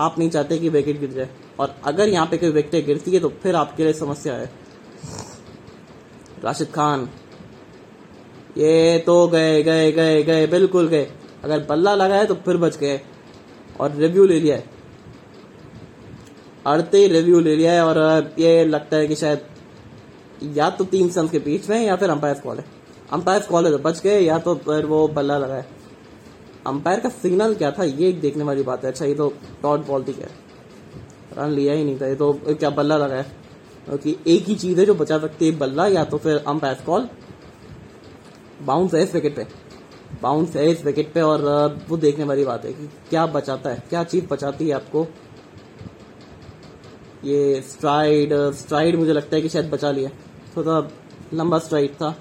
आप 0.04 0.18
नहीं 0.18 0.28
चाहते 0.30 0.58
कि 0.58 0.68
विकेट 0.76 0.98
गिर 1.00 1.10
जाए 1.10 1.28
और 1.60 1.74
अगर 1.92 2.08
यहाँ 2.08 2.26
पे 2.30 2.36
कोई 2.38 2.50
विकेट 2.56 2.86
गिरती 2.86 3.12
है 3.14 3.20
तो 3.20 3.28
फिर 3.42 3.56
आपके 3.56 3.84
लिए 3.84 3.92
समस्या 4.00 4.34
है 4.36 4.48
राशिद 6.44 6.68
खान 6.74 7.08
ये 8.58 8.98
तो 9.06 9.26
गए 9.36 9.62
गए 9.62 9.90
गए 10.00 10.22
गए 10.30 10.46
बिल्कुल 10.56 10.88
गए 10.88 11.06
अगर 11.44 11.64
बल्ला 11.68 11.94
लगा 11.94 12.14
है 12.16 12.26
तो 12.26 12.34
फिर 12.44 12.56
बच 12.66 12.76
गए 12.78 13.00
और 13.80 13.96
रिव्यू 13.96 14.24
ले 14.32 14.40
लिया 14.40 14.56
है 14.56 14.64
अड़ते 16.74 16.98
ही 16.98 17.06
रिव्यू 17.18 17.40
ले 17.40 17.56
लिया 17.56 17.72
है 17.72 17.84
और 17.86 18.32
ये 18.38 18.64
लगता 18.64 18.96
है 18.96 19.06
कि 19.08 19.14
शायद 19.22 20.44
या 20.56 20.70
तो 20.78 20.84
तीन 20.94 21.08
सन 21.10 21.28
के 21.28 21.38
बीच 21.48 21.68
में 21.70 21.84
या 21.84 21.96
फिर 21.96 22.10
अंपायर 22.10 22.38
कॉल 22.44 22.58
है 22.58 22.74
अंपायर 23.12 23.42
कॉल 23.50 23.66
है 23.66 23.76
बच 23.82 24.00
गए 24.04 24.20
या 24.20 24.38
तो 24.46 24.54
फिर 24.64 24.86
वो 24.86 25.06
बल्ला 25.16 25.36
लगाए 25.38 25.64
अंपायर 26.66 27.00
का 27.00 27.08
सिग्नल 27.08 27.54
क्या 27.54 27.70
था 27.72 27.84
ये 27.84 28.08
एक 28.08 28.20
देखने 28.20 28.44
वाली 28.44 28.62
बात 28.62 28.84
है 28.84 28.90
अच्छा 28.90 29.04
ये 29.04 29.14
तो 29.14 29.32
टॉट 29.62 29.86
बॉल 29.86 30.04
थी 30.08 30.12
क्या 30.12 30.28
रन 31.36 31.50
लिया 31.50 31.74
ही 31.74 31.84
नहीं 31.84 31.98
था 32.00 32.06
ये 32.08 32.16
तो 32.22 32.32
क्या 32.48 32.70
बल्ला 32.78 32.96
लगाया 33.04 33.22
क्योंकि 33.84 34.16
एक 34.34 34.48
ही 34.48 34.54
चीज़ 34.54 34.78
है 34.80 34.86
जो 34.86 34.94
बचा 35.02 35.18
सकती 35.18 35.46
है 35.48 35.56
बल्ला 35.58 35.86
या 35.88 36.04
तो 36.14 36.18
फिर 36.26 36.42
अंपायर 36.48 36.82
कॉल 36.86 37.08
बाउंस 38.66 38.94
है 38.94 39.02
इस 39.02 39.14
विकेट 39.14 39.36
पे 39.36 39.46
बाउंस 40.22 40.56
है 40.56 40.68
इस 40.70 40.84
विकेट 40.84 41.12
पे 41.12 41.20
और 41.22 41.76
वो 41.88 41.96
देखने 42.06 42.24
वाली 42.24 42.44
बात 42.44 42.64
है 42.64 42.72
कि 42.72 42.88
क्या 43.10 43.26
बचाता 43.38 43.70
है 43.70 43.82
क्या 43.90 44.02
चीज़ 44.04 44.26
बचाती 44.30 44.66
है 44.68 44.74
आपको 44.74 45.06
ये 47.24 47.60
स्ट्राइड 47.68 48.34
स्ट्राइड 48.58 48.96
मुझे 48.96 49.12
लगता 49.12 49.36
है 49.36 49.42
कि 49.42 49.48
शायद 49.48 49.70
बचा 49.70 49.90
लिया 49.90 50.08
थोड़ा 50.56 50.80
तो 50.80 51.36
लंबा 51.36 51.58
स्ट्राइड 51.58 51.92
था 52.02 52.14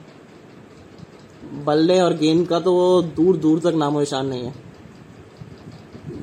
बल्ले 1.66 2.00
और 2.02 2.14
गेंद 2.18 2.48
का 2.48 2.60
तो 2.66 2.74
वो 2.74 2.88
दूर 3.18 3.38
दूर 3.46 3.60
तक 3.60 3.74
नामो 3.84 4.00
निशान 4.00 4.26
नहीं 4.28 4.44
है 4.46 4.54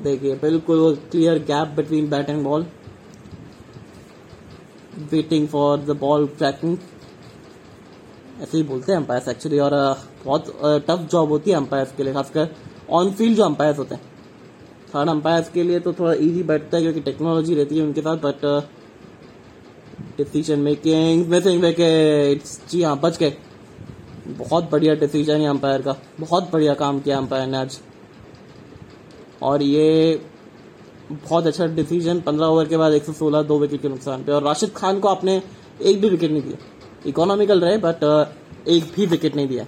देखिए 0.03 0.35
बिल्कुल 0.43 0.79
वो 0.79 0.91
clear 1.11 1.39
gap 1.51 1.69
between 1.77 2.09
bat 2.11 2.29
and 2.31 2.43
ball 2.45 2.67
waiting 5.13 5.49
for 5.49 5.79
the 5.89 5.97
ball 6.01 6.27
tracking 6.39 6.77
ऐसे 8.41 8.57
ही 8.57 8.63
बोलते 8.71 8.93
हैं 8.93 8.99
अंपायर्स 9.01 9.29
एक्चुअली 9.29 9.59
और 9.67 9.75
बहुत 10.25 10.51
टफ 10.91 11.09
जॉब 11.13 11.29
होती 11.33 11.51
है 11.51 11.57
अंपायर्स 11.57 11.93
के 11.97 12.03
लिए 12.05 12.15
खासकर 12.15 12.49
ऑन 13.01 13.11
फील्ड 13.21 13.37
जो 13.37 13.45
अंपायर्स 13.45 13.79
होते 13.79 13.95
हैं 13.95 14.11
थर्ड 14.95 15.11
अंपायर्स 15.11 15.49
के 15.57 15.63
लिए 15.69 15.81
तो 15.89 15.93
थोड़ा 16.01 16.13
इजी 16.29 16.43
बैठता 16.53 16.77
है 16.77 16.83
क्योंकि 16.83 17.01
टेक्नोलॉजी 17.11 17.55
रहती 17.61 17.79
है 17.79 17.85
उनके 17.85 18.01
साथ 18.09 18.27
बट 18.29 18.45
डिसीजन 20.19 20.61
मेकिंग 20.71 21.27
मिसिंग 21.37 21.73
जी 22.73 22.83
हाँ 22.83 22.99
बच 23.05 23.19
गए 23.23 23.35
बहुत 24.27 24.71
बढ़िया 24.71 24.95
डिसीजन 24.95 25.41
है 25.41 25.47
अंपायर 25.49 25.83
का 25.83 25.95
बहुत 26.21 26.51
बढ़िया 26.53 26.75
काम 26.83 26.99
किया 27.01 27.17
अंपायर 27.19 27.47
ने 27.49 27.59
आज 27.59 27.79
और 29.43 29.63
ये 29.63 30.21
बहुत 31.11 31.47
अच्छा 31.47 31.67
डिसीजन 31.77 32.21
पंद्रह 32.27 32.47
ओवर 32.47 32.69
के 32.69 32.77
बाद 32.77 32.93
एक 32.93 33.05
सौ 33.05 33.13
सोलह 33.13 33.43
दो 33.49 33.59
विकेट 33.59 33.83
के 33.83 33.89
नुकसान 33.89 34.23
पे 34.25 34.33
और 34.33 34.43
राशिद 34.43 34.71
खान 34.77 35.01
को 35.01 35.09
आपने 35.09 35.37
एक 35.81 36.01
भी 36.01 36.09
विकेट 36.11 36.31
नहीं 36.33 36.43
दिया 36.43 36.59
इकोनॉमिकल 37.11 37.61
रहे 37.61 37.79
बट 37.87 38.05
एक 38.69 38.93
भी 38.97 39.07
विकेट 39.13 39.37
नहीं 39.37 39.49
दिया 39.49 39.67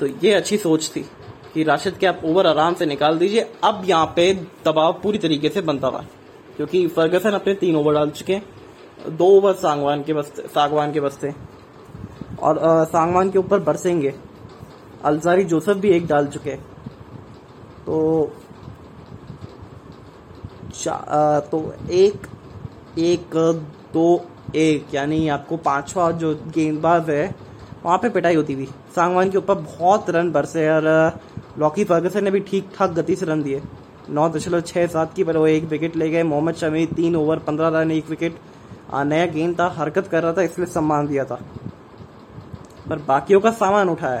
तो 0.00 0.06
ये 0.24 0.32
अच्छी 0.34 0.56
सोच 0.58 0.90
थी 0.96 1.04
कि 1.54 1.62
राशिद 1.64 1.96
के 1.98 2.06
आप 2.06 2.20
ओवर 2.26 2.46
आराम 2.46 2.74
से 2.74 2.86
निकाल 2.86 3.18
दीजिए 3.18 3.48
अब 3.64 3.82
यहाँ 3.88 4.12
पे 4.16 4.32
दबाव 4.66 5.00
पूरी 5.02 5.18
तरीके 5.26 5.48
से 5.48 5.60
बनता 5.72 5.88
हुआ 5.88 6.04
क्योंकि 6.56 6.86
फर्गसन 6.96 7.32
अपने 7.34 7.54
तीन 7.64 7.76
ओवर 7.76 7.94
डाल 7.94 8.10
चुके 8.10 8.32
हैं 8.34 8.42
दो 9.08 9.24
ओवर 9.36 9.52
सांगवान 9.54 10.02
के 10.02 10.12
बस्ते 10.14 10.42
सागवान 10.48 10.92
के 10.92 11.00
बस्ते 11.00 11.32
और 12.42 12.58
सांगवान 12.92 13.30
के 13.30 13.38
ऊपर 13.38 13.58
बरसेंगे 13.62 14.12
अलजारी 15.06 15.44
जोसेफ 15.44 15.76
भी 15.76 15.90
एक 15.96 16.06
डाल 16.06 16.26
चुके 16.26 16.54
तो 17.86 18.30
आ, 20.90 21.38
तो 21.40 21.74
एक 21.90 22.26
एक 22.98 23.34
दो 23.92 24.06
एक 24.60 24.94
यानी 24.94 25.28
आपको 25.36 25.56
पांचवा 25.68 26.10
जो 26.24 26.34
गेंदबाज 26.54 27.10
है 27.10 27.34
वहां 27.84 27.98
पे 27.98 28.08
पिटाई 28.10 28.34
होती 28.36 28.52
हुई 28.52 28.66
सांगवान 28.94 29.30
के 29.30 29.38
ऊपर 29.38 29.54
बहुत 29.60 30.10
रन 30.16 30.30
बरसे 30.32 30.68
और 30.70 30.88
लॉकी 31.58 31.84
फर्गसन 31.84 32.24
ने 32.24 32.30
भी 32.30 32.40
ठीक 32.50 32.70
ठाक 32.76 32.90
गति 32.94 33.16
से 33.16 33.26
रन 33.26 33.42
दिए 33.42 33.62
नौ 34.10 34.28
दशमलव 34.28 34.60
छह 34.60 34.86
सात 34.96 35.14
की 35.14 35.24
पर 35.24 35.36
वो 35.38 35.46
एक 35.46 35.64
विकेट 35.68 35.96
ले 35.96 36.08
गए 36.10 36.22
मोहम्मद 36.32 36.54
शमी 36.62 36.86
तीन 36.96 37.16
ओवर 37.16 37.38
पंद्रह 37.48 37.68
रन 37.78 37.90
एक 37.90 38.08
विकेट 38.10 38.38
नया 38.92 39.26
गेंद 39.26 39.58
था 39.58 39.68
हरकत 39.76 40.08
कर 40.10 40.22
रहा 40.22 40.32
था 40.32 40.42
इसलिए 40.42 40.66
सम्मान 40.72 41.06
दिया 41.08 41.24
था 41.24 41.38
पर 42.88 42.98
बाकियों 43.08 43.40
का 43.40 43.50
सामान 43.50 43.88
उठाया 43.88 44.20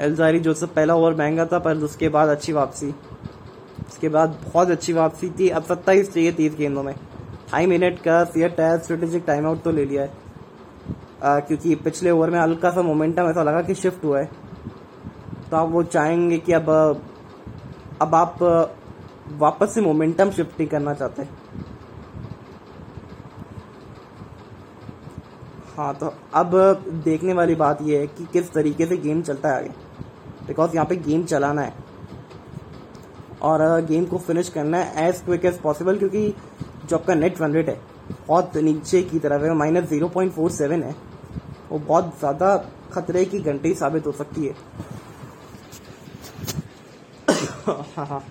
है 0.00 0.38
जो 0.42 0.52
सब 0.54 0.72
पहला 0.74 0.94
ओवर 0.96 1.14
महंगा 1.14 1.44
था 1.46 1.58
पर 1.64 1.76
उसके 1.88 2.08
बाद 2.14 2.28
अच्छी 2.28 2.52
वापसी 2.52 2.90
उसके 3.88 4.08
बाद 4.08 4.36
बहुत 4.44 4.70
अच्छी 4.70 4.92
वापसी 4.92 5.30
थी 5.38 5.48
अब 5.58 5.62
सत्ताईस 5.64 6.12
चाहिए 6.12 6.32
तीस 6.32 6.54
गेंदों 6.58 6.82
में 6.82 6.94
ढाई 7.50 7.66
मिनट 7.66 7.98
का 8.02 8.22
CEAT 8.24 8.50
tyre 8.56 8.78
strategic 8.78 9.24
time 9.26 9.46
out 9.46 9.62
तो 9.62 9.70
ले 9.70 9.84
लिया 9.84 10.02
है 10.02 10.10
आ, 11.22 11.38
क्योंकि 11.40 11.74
पिछले 11.84 12.10
ओवर 12.10 12.30
में 12.30 12.38
हल्का 12.40 12.70
सा 12.74 12.82
मोमेंटम 12.82 13.28
ऐसा 13.30 13.42
लगा 13.42 13.62
कि 13.66 13.74
शिफ्ट 13.74 14.04
हुआ 14.04 14.20
है 14.20 14.30
तो 15.50 15.56
आप 15.56 15.68
वो 15.72 15.82
चाहेंगे 15.82 16.38
कि 16.38 16.52
अब 16.52 16.70
अब 18.02 18.14
आप 18.14 18.42
वापस 19.38 19.74
से 19.74 19.80
मोमेंटम 19.80 20.30
शिफ्ट 20.30 20.58
नहीं 20.58 20.68
करना 20.68 20.94
चाहते 20.94 21.24
हाँ 25.82 25.94
तो 25.98 26.06
अब 26.38 26.50
देखने 27.04 27.32
वाली 27.34 27.54
बात 27.60 27.78
यह 27.82 28.00
है 28.00 28.06
कि 28.06 28.24
किस 28.32 28.50
तरीके 28.52 28.86
से 28.86 28.96
गेम 29.06 29.22
चलता 29.28 29.48
है 29.52 29.56
आगे 29.58 29.70
बिकॉज 30.46 30.74
यहाँ 30.74 30.86
पे 30.86 30.96
गेम 31.06 31.24
चलाना 31.32 31.62
है 31.62 31.72
और 33.50 33.62
गेम 33.84 34.04
को 34.12 34.18
फिनिश 34.26 34.48
करना 34.56 34.78
है 34.82 35.08
एज 35.08 35.20
क्विक 35.24 35.44
एज 35.50 35.58
पॉसिबल 35.60 35.98
क्योंकि 35.98 36.22
जो 36.90 36.96
आपका 36.98 37.14
नेट 37.14 37.40
रन 37.42 37.52
रेट 37.54 37.68
है 37.68 37.76
बहुत 38.28 38.56
नीचे 38.56 39.02
की 39.10 39.18
तरफ 39.26 39.42
है 39.42 39.54
minus 39.64 39.88
zero 39.90 40.08
point 40.18 40.32
four 40.32 40.50
seven 40.58 40.82
है 40.82 40.94
वो 41.70 41.78
बहुत 41.78 42.14
ज़्यादा 42.20 42.56
खतरे 42.92 43.24
की 43.24 43.40
घंटी 43.40 43.74
साबित 43.82 44.06
हो 44.06 44.12
सकती 44.22 44.46
है 44.46 44.54
हाँ, 47.28 48.06
हाँ। 48.06 48.24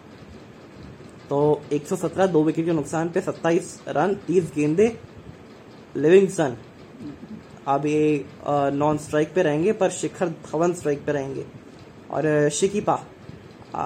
तो 1.29 1.41
एक 1.73 1.87
तो 1.89 1.95
117 1.95 2.31
दो 2.33 2.43
विकेट 2.43 2.65
के 2.65 2.73
नुकसान 2.73 3.09
पे 3.17 3.21
27 3.29 3.75
रन 3.97 4.15
30 4.29 4.53
गेंदे 4.55 4.91
लिविंगसन 5.95 6.55
अब 7.69 7.85
ये 7.85 8.25
नॉन 8.73 8.97
स्ट्राइक 8.97 9.33
पे 9.33 9.41
रहेंगे 9.43 9.71
पर 9.81 9.89
शिखर 9.97 10.27
धवन 10.51 10.73
स्ट्राइक 10.73 11.03
पे 11.05 11.11
रहेंगे 11.11 11.45
और 12.17 12.49
शिकीपा 12.53 12.99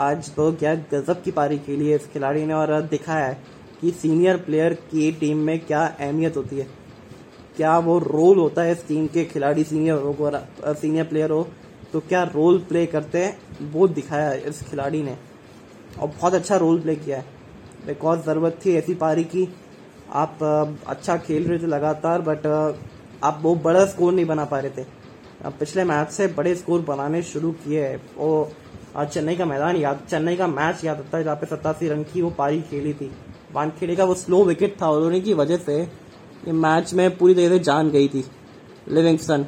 आज 0.03 0.29
तो 0.35 0.51
क्या 0.59 0.73
गजब 0.93 1.21
की 1.23 1.31
पारी 1.31 1.57
के 1.65 1.75
लिए 1.77 1.95
इस 1.95 2.05
खिलाड़ी 2.13 2.45
ने 2.45 2.53
और 2.53 2.81
दिखाया 2.91 3.25
है 3.25 3.38
कि 3.81 3.91
सीनियर 4.01 4.38
प्लेयर 4.45 4.73
की 4.91 5.11
टीम 5.19 5.38
में 5.47 5.59
क्या 5.65 5.83
अहमियत 5.85 6.38
होती 6.38 6.59
है 6.59 6.67
क्या 7.57 7.77
वो 7.79 7.97
रोल 7.99 8.39
होता 8.39 8.61
है 8.63 8.71
इस 8.71 8.88
टीम 8.88 9.05
के 9.13 9.23
खिलाड़ी 9.33 9.63
सीनियर 9.63 9.95
हो 10.07 10.31
सीनियर 10.73 11.05
प्लेयर 11.07 11.31
हो 11.31 11.47
तो 11.93 11.99
क्या 12.07 12.23
रोल 12.33 12.57
प्ले 12.69 12.85
करते 12.95 13.23
हैं 13.23 13.69
वो 13.71 13.88
दिखाया 13.88 14.29
है 14.29 14.39
इस 14.49 14.61
खिलाड़ी 14.69 15.03
ने 15.03 15.17
और 15.99 16.07
बहुत 16.07 16.33
अच्छा 16.33 16.55
रोल 16.63 16.79
प्ले 16.81 16.95
किया 16.95 17.17
है 17.17 17.25
बिकॉज 17.85 18.23
ज़रूरत 18.25 18.59
थी 18.65 18.75
ऐसी 18.77 18.93
पारी 19.03 19.23
की 19.35 19.47
आप 20.23 20.39
अच्छा 20.88 21.17
खेल 21.17 21.47
रहे 21.47 21.59
थे 21.59 21.67
लगातार 21.67 22.21
बट 22.29 22.45
आप 23.23 23.39
वो 23.41 23.54
बड़ा 23.65 23.86
स्कोर 23.86 24.13
नहीं 24.13 24.25
बना 24.25 24.45
पा 24.45 24.60
रहे 24.60 24.69
थे 24.78 24.86
अब 25.45 25.54
पिछले 25.60 25.84
मैच 25.86 26.10
से 26.12 26.28
बड़े 26.38 26.56
स्कोर 26.56 26.82
बनाने 26.88 27.21
शुरू 27.23 27.51
किए 27.63 27.95
और 28.19 28.51
आज 29.01 29.08
चेन्नई 29.13 29.36
का 29.36 29.45
मैदान 29.45 29.75
याद 29.75 29.99
चेन्नई 30.10 30.36
का 30.36 30.47
मैच 30.47 30.84
याद 30.86 30.97
आता 30.99 31.17
है 31.17 31.23
जहाँ 31.23 31.36
पे 31.41 31.45
सतासी 31.56 31.88
रन 31.89 32.04
की 32.13 32.21
वो 32.21 32.30
पारी 32.38 32.62
खेली 32.69 32.93
थी 32.93 33.12
वानखेड़े 33.54 33.95
का 33.95 34.04
वो 34.06 34.13
स्लो 34.15 34.43
विकेट 34.45 34.75
था 34.82 34.89
और 34.91 35.01
उन्हीं 35.04 35.21
की 35.23 35.34
वजह 35.34 35.58
से 35.65 35.80
ये 35.82 36.51
मैच 36.51 36.93
में 36.93 37.10
पूरी 37.17 37.34
तरह 37.36 37.49
से 37.49 37.60
जान 37.63 37.89
गई 37.91 38.08
थी 38.13 38.23
लिविंगस्टन 38.89 39.45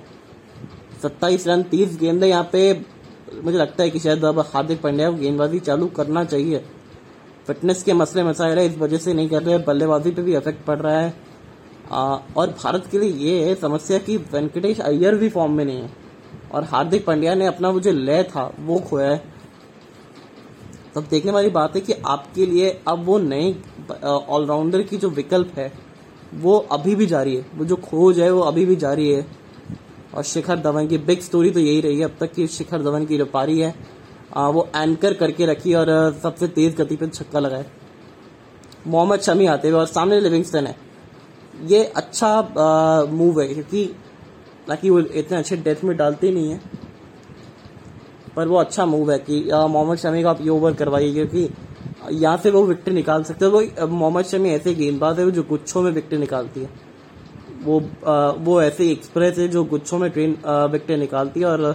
सत्ताईस 1.01 1.47
रन 1.47 1.63
तीस 1.71 1.97
गेंद 1.99 2.23
यहाँ 2.23 2.43
पे 2.51 2.63
मुझे 3.43 3.57
लगता 3.57 3.83
है 3.83 3.89
कि 3.89 3.99
शायद 3.99 4.23
अब 4.25 4.39
हार्दिक 4.53 4.81
पांड्या 4.81 5.09
को 5.11 5.17
गेंदबाजी 5.17 5.59
चालू 5.59 5.87
करना 5.97 6.23
चाहिए 6.25 6.63
फिटनेस 7.47 7.83
के 7.83 7.93
मसले 7.93 8.23
मसाइल 8.23 8.59
है 8.59 8.65
इस 8.67 8.77
वजह 8.77 8.97
से 8.97 9.13
नहीं 9.13 9.29
कर 9.29 9.43
रहे 9.43 9.57
बल्लेबाजी 9.67 10.11
पे 10.11 10.21
भी 10.21 10.35
इफेक्ट 10.37 10.65
पड़ 10.65 10.77
रहा 10.79 10.99
है 10.99 11.13
आ, 11.91 12.03
और 12.37 12.49
भारत 12.63 12.87
के 12.91 12.99
लिए 12.99 13.11
ये 13.29 13.43
है 13.47 13.53
समस्या 13.55 13.97
कि 14.07 14.15
वेंकटेश 14.31 14.79
अय्यर 14.81 15.15
भी 15.17 15.29
फॉर्म 15.35 15.51
में 15.57 15.63
नहीं 15.65 15.81
है 15.81 15.89
और 16.55 16.63
हार्दिक 16.71 17.05
पांड्या 17.05 17.35
ने 17.35 17.45
अपना 17.47 17.69
वो 17.69 17.79
जो 17.85 17.91
लय 17.91 18.23
था 18.31 18.43
वो 18.65 18.79
खोया 18.89 19.09
है 19.09 19.21
तब 20.95 21.07
देखने 21.11 21.31
वाली 21.31 21.49
बात 21.59 21.75
है 21.75 21.81
कि 21.81 21.93
आपके 22.07 22.45
लिए 22.45 22.69
अब 22.87 23.03
वो 23.05 23.17
नए 23.23 23.55
ऑलराउंडर 24.05 24.81
की 24.91 24.97
जो 24.97 25.09
विकल्प 25.19 25.57
है 25.57 25.71
वो 26.41 26.57
अभी 26.71 26.95
भी 26.95 27.05
जारी 27.07 27.35
है 27.35 27.45
वो 27.57 27.65
जो 27.65 27.75
खोज 27.89 28.19
है 28.19 28.31
वो 28.31 28.41
अभी 28.41 28.65
भी 28.65 28.75
जारी 28.75 29.09
है 29.11 29.25
और 30.15 30.23
शिखर 30.23 30.59
धवन 30.61 30.87
की 30.87 30.97
बिग 31.09 31.19
स्टोरी 31.21 31.51
तो 31.51 31.59
यही 31.59 31.81
रही 31.81 31.97
है 31.99 32.05
अब 32.05 32.15
तक 32.19 32.33
कि 32.33 32.47
शिखर 32.57 32.83
धवन 32.83 33.05
की 33.05 33.17
जो 33.17 33.25
पारी 33.33 33.59
है 33.59 33.73
आ, 34.35 34.47
वो 34.47 34.67
एंकर 34.75 35.13
करके 35.21 35.45
रखी 35.45 35.73
और 35.83 35.87
सबसे 36.23 36.47
तेज 36.57 36.75
गति 36.79 36.95
पर 36.95 37.07
छक्का 37.07 37.39
लगाए 37.39 37.65
मोहम्मद 38.87 39.19
शमी 39.21 39.45
आते 39.55 39.69
हुए 39.69 39.79
और 39.79 39.85
सामने 39.87 40.19
लिविंगस्टन 40.21 40.67
है 40.67 40.75
ये 41.65 41.83
अच्छा 41.97 42.29
मूव 43.11 43.39
है 43.41 43.47
क्योंकि 43.53 43.85
ताकि 44.67 44.89
वो 44.89 44.99
इतने 44.99 45.37
अच्छे 45.37 45.55
डेथ 45.57 45.83
में 45.83 45.95
डालते 45.97 46.31
नहीं 46.31 46.51
है 46.51 46.59
पर 48.35 48.47
वो 48.47 48.57
अच्छा 48.59 48.85
मूव 48.85 49.11
है 49.11 49.17
कि 49.29 49.39
मोहम्मद 49.53 49.97
शमी 49.97 50.21
को 50.23 50.29
आप 50.29 50.41
ये 50.41 50.49
ओवर 50.49 50.73
करवाइए 50.81 51.13
क्योंकि 51.13 51.47
यहाँ 52.21 52.37
से 52.43 52.51
वो 52.51 52.63
विकटें 52.65 52.91
निकाल 52.91 53.23
सकते 53.23 53.45
हैं 53.45 53.51
वो 53.51 53.87
मोहम्मद 53.95 54.25
शमी 54.25 54.49
ऐसे 54.49 54.73
गेंदबाज 54.73 55.19
है 55.19 55.29
जो 55.31 55.43
गुच्छों 55.49 55.81
में 55.81 55.91
विकटें 55.91 56.17
निकालती 56.17 56.61
है 56.61 56.69
वो 57.63 57.79
आ, 58.07 58.29
वो 58.29 58.61
ऐसे 58.61 58.91
एक्सप्रेस 58.91 59.37
है 59.37 59.47
जो 59.55 59.63
गुच्छों 59.73 59.97
में 59.99 60.09
ट्रेन 60.11 60.37
विकटें 60.71 60.95
निकालती 60.97 61.39
है 61.39 61.45
और 61.45 61.71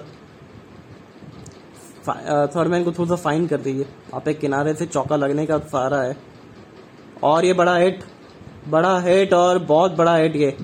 थर्ड 2.56 2.68
मैन 2.68 2.84
को 2.84 2.92
थोड़ा 2.92 3.08
सा 3.08 3.16
फाइन 3.22 3.46
कर 3.48 3.60
दीजिए 3.60 3.86
आप 4.14 4.28
एक 4.28 4.38
किनारे 4.40 4.74
से 4.74 4.86
चौका 4.86 5.16
लगने 5.16 5.46
का 5.46 5.58
सहारा 5.58 6.00
है 6.02 6.16
और 7.24 7.44
ये 7.44 7.52
बड़ा 7.54 7.76
हिट 7.76 8.02
बड़ा 8.70 8.98
हिट 9.00 9.32
और 9.34 9.58
बहुत 9.66 9.92
बड़ा 9.96 10.14
हिट 10.16 10.36
ये 10.36 10.56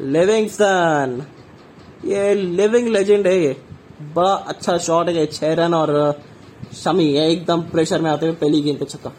लिविंगस्टन 0.00 1.22
ये 2.06 2.34
लिविंग 2.34 2.86
लेजेंड 2.88 3.26
है 3.26 3.36
ये 3.38 3.56
बड़ा 4.16 4.32
अच्छा 4.52 4.76
शॉट 4.86 5.08
है 5.08 5.16
ये 5.16 5.26
छह 5.32 5.52
रन 5.60 5.74
और 5.74 5.92
शमी 6.82 7.12
है 7.14 7.30
एकदम 7.30 7.62
प्रेशर 7.70 8.00
में 8.02 8.10
आते 8.10 8.26
हुए 8.26 8.34
पहली 8.36 8.60
गेंद 8.62 8.78
पे 8.78 8.84
छक्का 8.84 9.12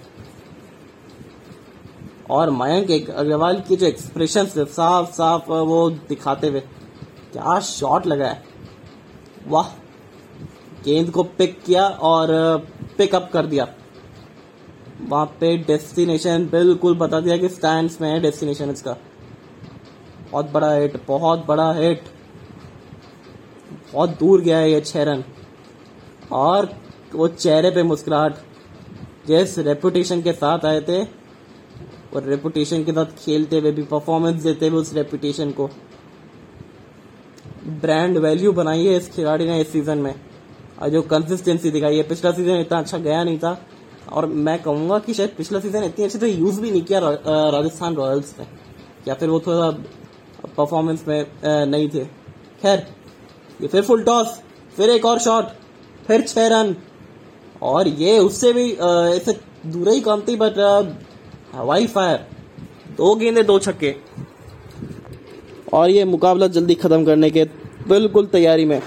और 2.36 2.50
मयंक 2.58 2.92
अग्रवाल 3.10 3.60
के 3.68 3.76
जो 3.76 3.86
एक्सप्रेशन 3.88 4.46
थे 4.56 4.66
साफ 4.78 5.12
साफ 5.14 5.50
वो 5.50 5.90
दिखाते 6.10 6.48
हुए 6.48 6.60
क्या 7.34 7.60
शॉट 7.70 8.08
लगा 8.08 8.28
है 8.28 8.44
वाह 9.48 9.72
गेंद 10.86 11.10
को 11.12 11.24
पिक 11.38 11.60
किया 11.66 11.88
और 12.12 12.32
पिकअप 12.98 13.30
कर 13.34 13.46
दिया 13.46 13.68
वहां 15.08 15.26
पे 15.40 15.56
डेस्टिनेशन 15.68 16.46
बिल्कुल 16.52 16.96
बता 16.98 17.20
दिया 17.22 17.38
कि 17.38 17.50
स्टैंड 17.50 17.90
में 18.02 18.10
है 18.10 18.20
डेस्टिनेशन 18.22 18.70
इसका 18.70 18.96
बहुत 20.32 20.52
बड़ा 20.54 20.72
हिट 20.74 20.98
बहुत 21.08 21.46
बड़ा 21.48 21.72
हिट 21.74 22.04
बहुत 23.94 24.10
दूर 24.20 24.42
गया 24.42 24.58
है 24.58 24.72
ये 24.72 24.82
छः 24.82 25.04
रन 25.12 25.24
और 26.42 26.72
वो 27.14 27.28
चेहरे 27.28 27.72
पे 27.76 27.84
मुस्कुराहट 27.84 28.36
जिस 29.28 29.58
रेपुटेशन 29.68 30.22
के 30.22 30.32
साथ 30.34 30.66
आए 30.66 30.82
थे 30.90 31.02
और 31.04 32.24
रेपुटेशन 32.24 32.84
के 32.84 32.92
साथ 32.94 33.18
खेलते 33.26 33.60
हुए 33.60 33.72
भी 33.72 33.84
परफॉर्मेंस 33.94 34.36
देते 34.44 34.68
हुए 34.68 34.80
उस 34.80 34.94
रेपुटेशन 34.94 35.52
को 35.60 35.70
ब्रांड 37.82 38.18
वैल्यू 38.26 38.52
बनाई 38.60 38.86
है 38.88 38.96
इस 38.98 39.08
खिलाड़ी 39.16 39.46
ने 39.46 39.60
इस 39.62 39.72
सीज़न 39.72 39.98
में 39.98 40.14
और 40.14 40.90
जो 40.90 41.02
कंसिस्टेंसी 41.14 41.72
दिखाई 41.72 41.98
है 41.98 42.04
पिछला 42.08 42.32
सीज़न 42.32 42.60
इतना 42.62 42.78
अच्छा 42.80 42.98
गया 42.98 43.24
नहीं 43.24 43.38
था 43.40 43.58
और 44.18 44.26
मैं 44.46 44.62
कहूंगा 44.62 44.98
कि 45.00 45.14
शायद 45.14 45.34
पिछला 45.38 45.60
सीजन 45.60 45.84
इतनी 45.84 46.06
अच्छी 46.06 46.20
तो 46.20 46.26
यूज़ 46.28 46.60
भी 46.62 46.72
नहीं 46.72 46.82
किया 46.86 47.00
राजस्थान 47.04 47.96
रॉयल्स 47.96 48.34
ने 48.40 48.46
या 49.08 49.14
फिर 49.16 49.30
वो 49.30 49.40
थोड़ा 49.48 49.70
परफॉर्मेंस 50.58 51.04
में 51.08 51.26
नहीं 51.72 51.90
थे 51.94 52.04
खैर 52.62 52.86
ये 53.62 53.68
फिर 53.68 53.82
फुल 53.90 54.04
टॉस 54.04 54.40
फिर 54.78 54.90
एक 54.90 55.06
और 55.06 55.20
शॉट 55.20 55.50
फिर 56.08 56.22
छह 56.28 56.48
रन 56.54 56.76
और 57.74 57.88
ये 57.88 58.18
उससे 58.20 58.54
भी 58.54 58.72
ऐसे 58.72 59.38
दूर 59.76 59.90
ही 59.90 60.02
कम 60.02 60.22
थी 60.28 60.36
बट 60.46 60.58
हवाई 61.56 61.88
फायर 61.96 62.26
दो 62.98 63.14
गेंदे 63.16 63.44
दो 63.44 63.60
छक्के 63.68 63.96
और 65.78 65.90
ये 65.90 66.04
मुकाबला 66.16 66.48
जल्दी 66.60 66.76
ख़त्म 66.84 67.06
करने 67.06 67.30
के 67.32 67.44
बिल्कुल 67.88 68.26
तैयारी 68.32 68.66
में 68.66 68.82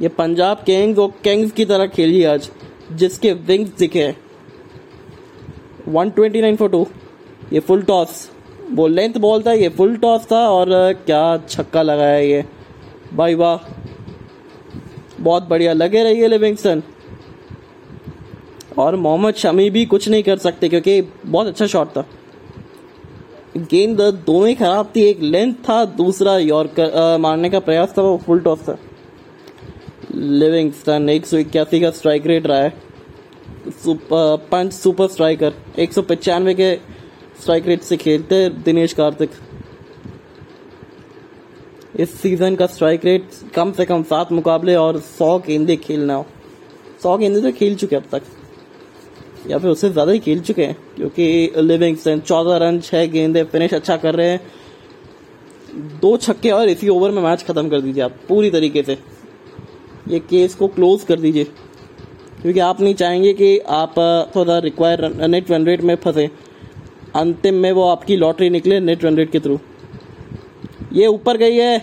ये 0.00 0.08
पंजाब 0.18 0.62
किंग्स 0.66 0.98
और 0.98 1.12
किंग्स 1.24 1.52
की 1.52 1.64
तरह 1.70 1.86
खेली 1.96 2.22
आज 2.34 2.48
जिसके 2.98 3.32
विंग्स 3.48 3.70
दिखे 3.78 4.14
वन 5.88 6.10
ट्वेंटी 6.14 6.40
नाइन 6.40 6.56
फोटो 6.56 6.86
ये 7.52 7.60
फुल 7.68 7.82
टॉस 7.82 8.28
वो 8.74 8.86
लेंथ 8.88 9.14
बॉल 9.20 9.42
था 9.42 9.52
ये 9.52 9.68
फुल 9.76 9.96
टॉस 9.98 10.24
था 10.32 10.38
और 10.50 10.70
क्या 11.06 11.20
छक्का 11.48 11.82
लगाया 11.82 12.18
ये 12.18 12.44
भाई 13.16 13.34
वाह 13.34 13.68
बहुत 15.20 15.48
बढ़िया 15.48 15.72
लगे 15.72 16.02
रहिए 16.04 16.28
लिविंगस्टन 16.28 16.82
और 18.78 18.96
मोहम्मद 18.96 19.34
शमी 19.44 19.68
भी 19.70 19.84
कुछ 19.86 20.08
नहीं 20.08 20.22
कर 20.22 20.36
सकते 20.38 20.68
क्योंकि 20.68 21.00
बहुत 21.24 21.46
अच्छा 21.46 21.66
शॉट 21.66 21.88
था 21.96 22.06
गेंद 23.56 24.00
दोनों 24.00 24.48
ही 24.48 24.54
खराब 24.54 24.92
थी 24.96 25.02
एक 25.08 25.20
लेंथ 25.22 25.54
था 25.68 25.84
दूसरा 25.96 26.36
यॉर्कर 26.38 27.16
मारने 27.20 27.50
का 27.50 27.60
प्रयास 27.60 27.94
था 27.98 28.02
वो 28.02 28.16
फुल 28.26 28.40
टॉस 28.40 28.62
था 28.68 28.78
लिविंगस्टन 30.14 31.08
एक 31.10 31.26
सौ 31.26 31.36
इक्यासी 31.38 31.80
का 31.80 31.90
स्ट्राइक 31.96 32.26
रेट 32.26 32.46
रहा 32.46 32.58
है 32.60 33.70
सुपर 33.82 34.36
पंच 34.52 34.72
सुपर 34.72 35.08
स्ट्राइकर 35.08 35.52
एक 35.80 35.92
सौ 35.92 36.02
पचानवे 36.08 36.54
के 36.60 36.74
स्ट्राइक 37.42 37.66
रेट 37.66 37.82
से 37.82 37.96
खेलते 37.96 38.48
दिनेश 38.64 38.92
कार्तिक 39.00 39.30
इस 42.00 42.14
सीज़न 42.22 42.56
का 42.56 42.66
स्ट्राइक 42.66 43.04
रेट 43.04 43.28
कम 43.54 43.72
से 43.72 43.84
कम 43.84 44.02
सात 44.10 44.32
मुकाबले 44.32 44.74
और 44.76 44.98
सौ 45.18 45.38
गेंदे 45.46 45.76
खेलना 45.86 46.14
हो 46.14 46.26
सौ 47.02 47.16
गेंदे 47.18 47.40
तो 47.42 47.52
खेल 47.58 47.74
चुके 47.82 47.96
अब 47.96 48.04
तक 48.12 48.22
या 49.50 49.58
फिर 49.58 49.70
उससे 49.70 49.90
ज़्यादा 49.90 50.10
ही 50.12 50.18
खेल 50.26 50.40
चुके 50.50 50.64
हैं 50.66 50.76
क्योंकि 50.96 51.50
लिविंगस्टन 51.60 52.20
चौदह 52.26 52.56
रन 52.66 52.80
छह 52.88 53.06
गेंदे 53.14 53.44
फिनिश 53.52 53.74
अच्छा 53.74 53.96
कर 54.06 54.14
रहे 54.14 54.30
हैं 54.30 55.98
दो 56.00 56.16
छक्के 56.16 56.50
और 56.50 56.68
इसी 56.68 56.88
ओवर 56.98 57.10
में 57.10 57.22
मैच 57.22 57.42
ख़त्म 57.50 57.68
कर 57.68 57.80
दीजिए 57.80 58.02
आप 58.02 58.16
पूरी 58.28 58.50
तरीके 58.50 58.82
से 58.82 58.98
ये 60.08 60.18
केस 60.30 60.54
को 60.54 60.66
क्लोज 60.78 61.04
कर 61.08 61.20
दीजिए 61.20 61.44
क्योंकि 62.42 62.60
आप 62.66 62.80
नहीं 62.80 62.94
चाहेंगे 62.94 63.32
कि 63.40 63.58
आप 63.78 63.94
थोड़ा 64.36 64.58
रिक्वायर 64.64 65.04
नेट 65.28 65.50
रन 65.50 65.64
रेट 65.66 65.80
में 65.90 65.94
फंसे 66.04 66.30
अंतिम 67.16 67.54
में 67.62 67.70
वो 67.72 67.88
आपकी 67.88 68.16
लॉटरी 68.16 68.50
निकले 68.50 68.78
नेट 68.80 69.04
रन 69.04 69.16
रेट 69.16 69.30
के 69.32 69.40
थ्रू 69.40 69.58
ये 70.92 71.06
ऊपर 71.06 71.36
गई 71.36 71.56
है 71.56 71.74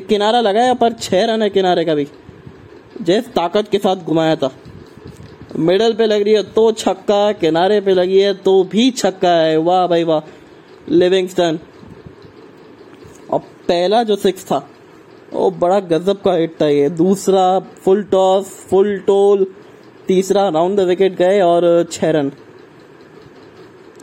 एक 0.00 0.06
किनारा 0.06 0.40
लगाया 0.40 0.74
पर 0.82 0.92
छः 0.92 1.24
रन 1.32 1.42
है 1.42 1.48
किनारे 1.50 1.84
का 1.84 1.94
भी 1.94 2.06
जैस 3.02 3.28
ताकत 3.34 3.68
के 3.72 3.78
साथ 3.78 4.04
घुमाया 4.06 4.36
था 4.42 4.50
मिडल 5.58 5.92
पे 5.94 6.06
लग 6.06 6.22
रही 6.22 6.34
है 6.34 6.42
तो 6.52 6.70
छक्का 6.82 7.20
किनारे 7.40 7.80
पे 7.88 7.94
लगी 7.94 8.18
है 8.20 8.32
तो 8.44 8.62
भी 8.72 8.90
छक्का 8.90 9.34
है 9.36 9.56
वाह 9.68 9.86
भाई 9.86 10.04
वाह 10.10 10.22
लिविंगस्टन 10.92 11.58
और 13.30 13.38
पहला 13.68 14.02
जो 14.02 14.16
सिक्स 14.16 14.44
था 14.50 14.68
ओ 15.34 15.48
बड़ा 15.60 15.78
गजब 15.90 16.20
का 16.22 16.32
हिट 16.36 16.54
था 16.60 16.66
ये 16.68 16.88
दूसरा 16.96 17.42
फुल 17.84 18.02
टॉस 18.10 18.48
फुल 18.70 18.96
टोल 19.06 19.44
तीसरा 20.08 20.48
राउंड 20.54 20.76
द 20.76 20.80
विकेट 20.88 21.14
गए 21.16 21.40
और 21.40 21.64
छह 21.92 22.10
रन 22.16 22.30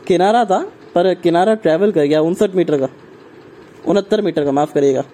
किनारा 0.06 0.44
था 0.50 0.58
पर 0.94 1.12
किनारा 1.22 1.54
ट्रैवल 1.66 1.92
कर 1.92 2.04
गया 2.06 2.20
उनसठ 2.30 2.54
मीटर 2.54 2.78
का 2.80 2.88
उनहत्तर 3.88 4.22
मीटर 4.22 4.44
का 4.44 4.52
माफ़ 4.58 4.72
करिएगा 4.74 5.04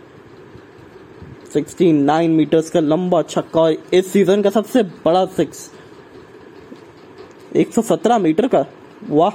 69 1.56 2.28
मीटर्स 2.28 2.70
का 2.70 2.80
लंबा 2.80 3.22
छक्का 3.28 3.60
और 3.60 3.76
इस 3.94 4.10
सीजन 4.12 4.42
का 4.42 4.50
सबसे 4.50 4.82
बड़ा 5.04 5.24
सिक्स 5.36 5.70
117 7.64 8.20
मीटर 8.22 8.48
का 8.54 8.64
वाह 9.10 9.32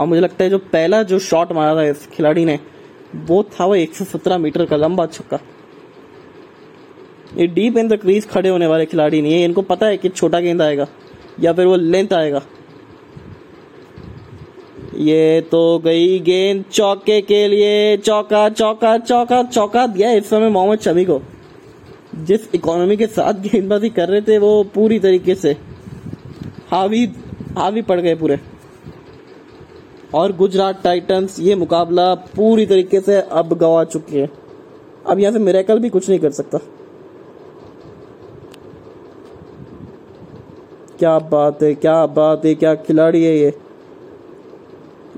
और 0.00 0.06
मुझे 0.06 0.20
लगता 0.20 0.42
है 0.44 0.50
जो 0.50 0.58
पहला 0.78 1.02
जो 1.12 1.18
शॉट 1.30 1.52
मारा 1.60 1.74
था 1.76 1.82
इस 1.90 2.06
खिलाड़ी 2.14 2.44
ने 2.44 2.58
वो 3.26 3.42
था 3.58 3.64
वो 3.66 3.76
117 3.76 4.38
मीटर 4.40 4.64
का 4.66 4.76
लंबा 4.76 5.06
छक्का 5.06 5.38
ये 7.36 7.46
डीप 7.46 7.76
इन 7.78 7.88
द 7.88 7.98
क्रीज 8.00 8.26
खड़े 8.28 8.48
होने 8.48 8.66
वाले 8.66 8.86
खिलाड़ी 8.86 9.20
नहीं 9.22 9.32
है 9.34 9.44
इनको 9.44 9.62
पता 9.70 9.86
है 9.86 9.96
कि 9.98 10.08
छोटा 10.08 10.40
गेंद 10.40 10.62
आएगा 10.62 10.86
या 11.40 11.52
फिर 11.52 11.66
वो 11.66 11.76
लेंथ 11.76 12.12
आएगा 12.14 12.42
ये 15.04 15.40
तो 15.50 15.78
गई 15.84 16.18
गेंद 16.26 16.64
चौके 16.72 17.20
के 17.22 17.46
लिए 17.48 17.96
चौका 18.04 18.48
चौका 18.48 18.96
चौका 18.98 19.42
चौका 19.42 19.86
दिया 19.86 20.10
इस 20.18 20.30
समय 20.30 20.48
मोहम्मद 20.50 20.78
शमी 20.80 21.04
को 21.04 21.20
जिस 22.26 22.48
इकोनॉमी 22.54 22.96
के 22.96 23.06
साथ 23.06 23.40
गेंदबाजी 23.46 23.90
कर 23.98 24.08
रहे 24.08 24.20
थे 24.28 24.38
वो 24.44 24.62
पूरी 24.74 24.98
तरीके 25.00 25.34
से 25.34 25.56
हावी 26.70 27.04
हावी 27.58 27.82
पड़ 27.90 28.00
गए 28.00 28.14
पूरे 28.14 28.38
और 30.14 30.32
गुजरात 30.36 30.82
टाइटंस 30.82 31.38
ये 31.40 31.54
मुकाबला 31.56 32.14
पूरी 32.34 32.66
तरीके 32.66 33.00
से 33.00 33.20
अब 33.20 33.54
गवा 33.58 33.82
चुके 33.94 34.20
हैं 34.20 34.28
अब 35.10 35.18
यहां 35.20 35.32
से 35.32 35.38
मेरेकल 35.44 35.78
भी 35.80 35.88
कुछ 35.90 36.08
नहीं 36.08 36.18
कर 36.20 36.30
सकता 36.40 36.58
क्या 40.98 41.18
बात 41.32 41.62
है 41.62 41.74
क्या 41.84 42.04
बात 42.20 42.44
है 42.46 42.54
क्या 42.62 42.74
खिलाड़ी 42.86 43.24
है 43.24 43.36
ये 43.38 43.52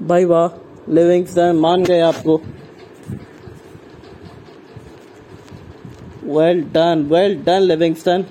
भाई 0.06 0.24
वाह 0.32 0.92
लिविंगस्टन 0.94 1.56
मान 1.62 1.84
गए 1.84 2.00
आपको 2.00 2.40
well 6.40 6.62
done 6.74 7.06
well 7.12 7.36
done 7.46 7.60
Livingstone 7.62 8.24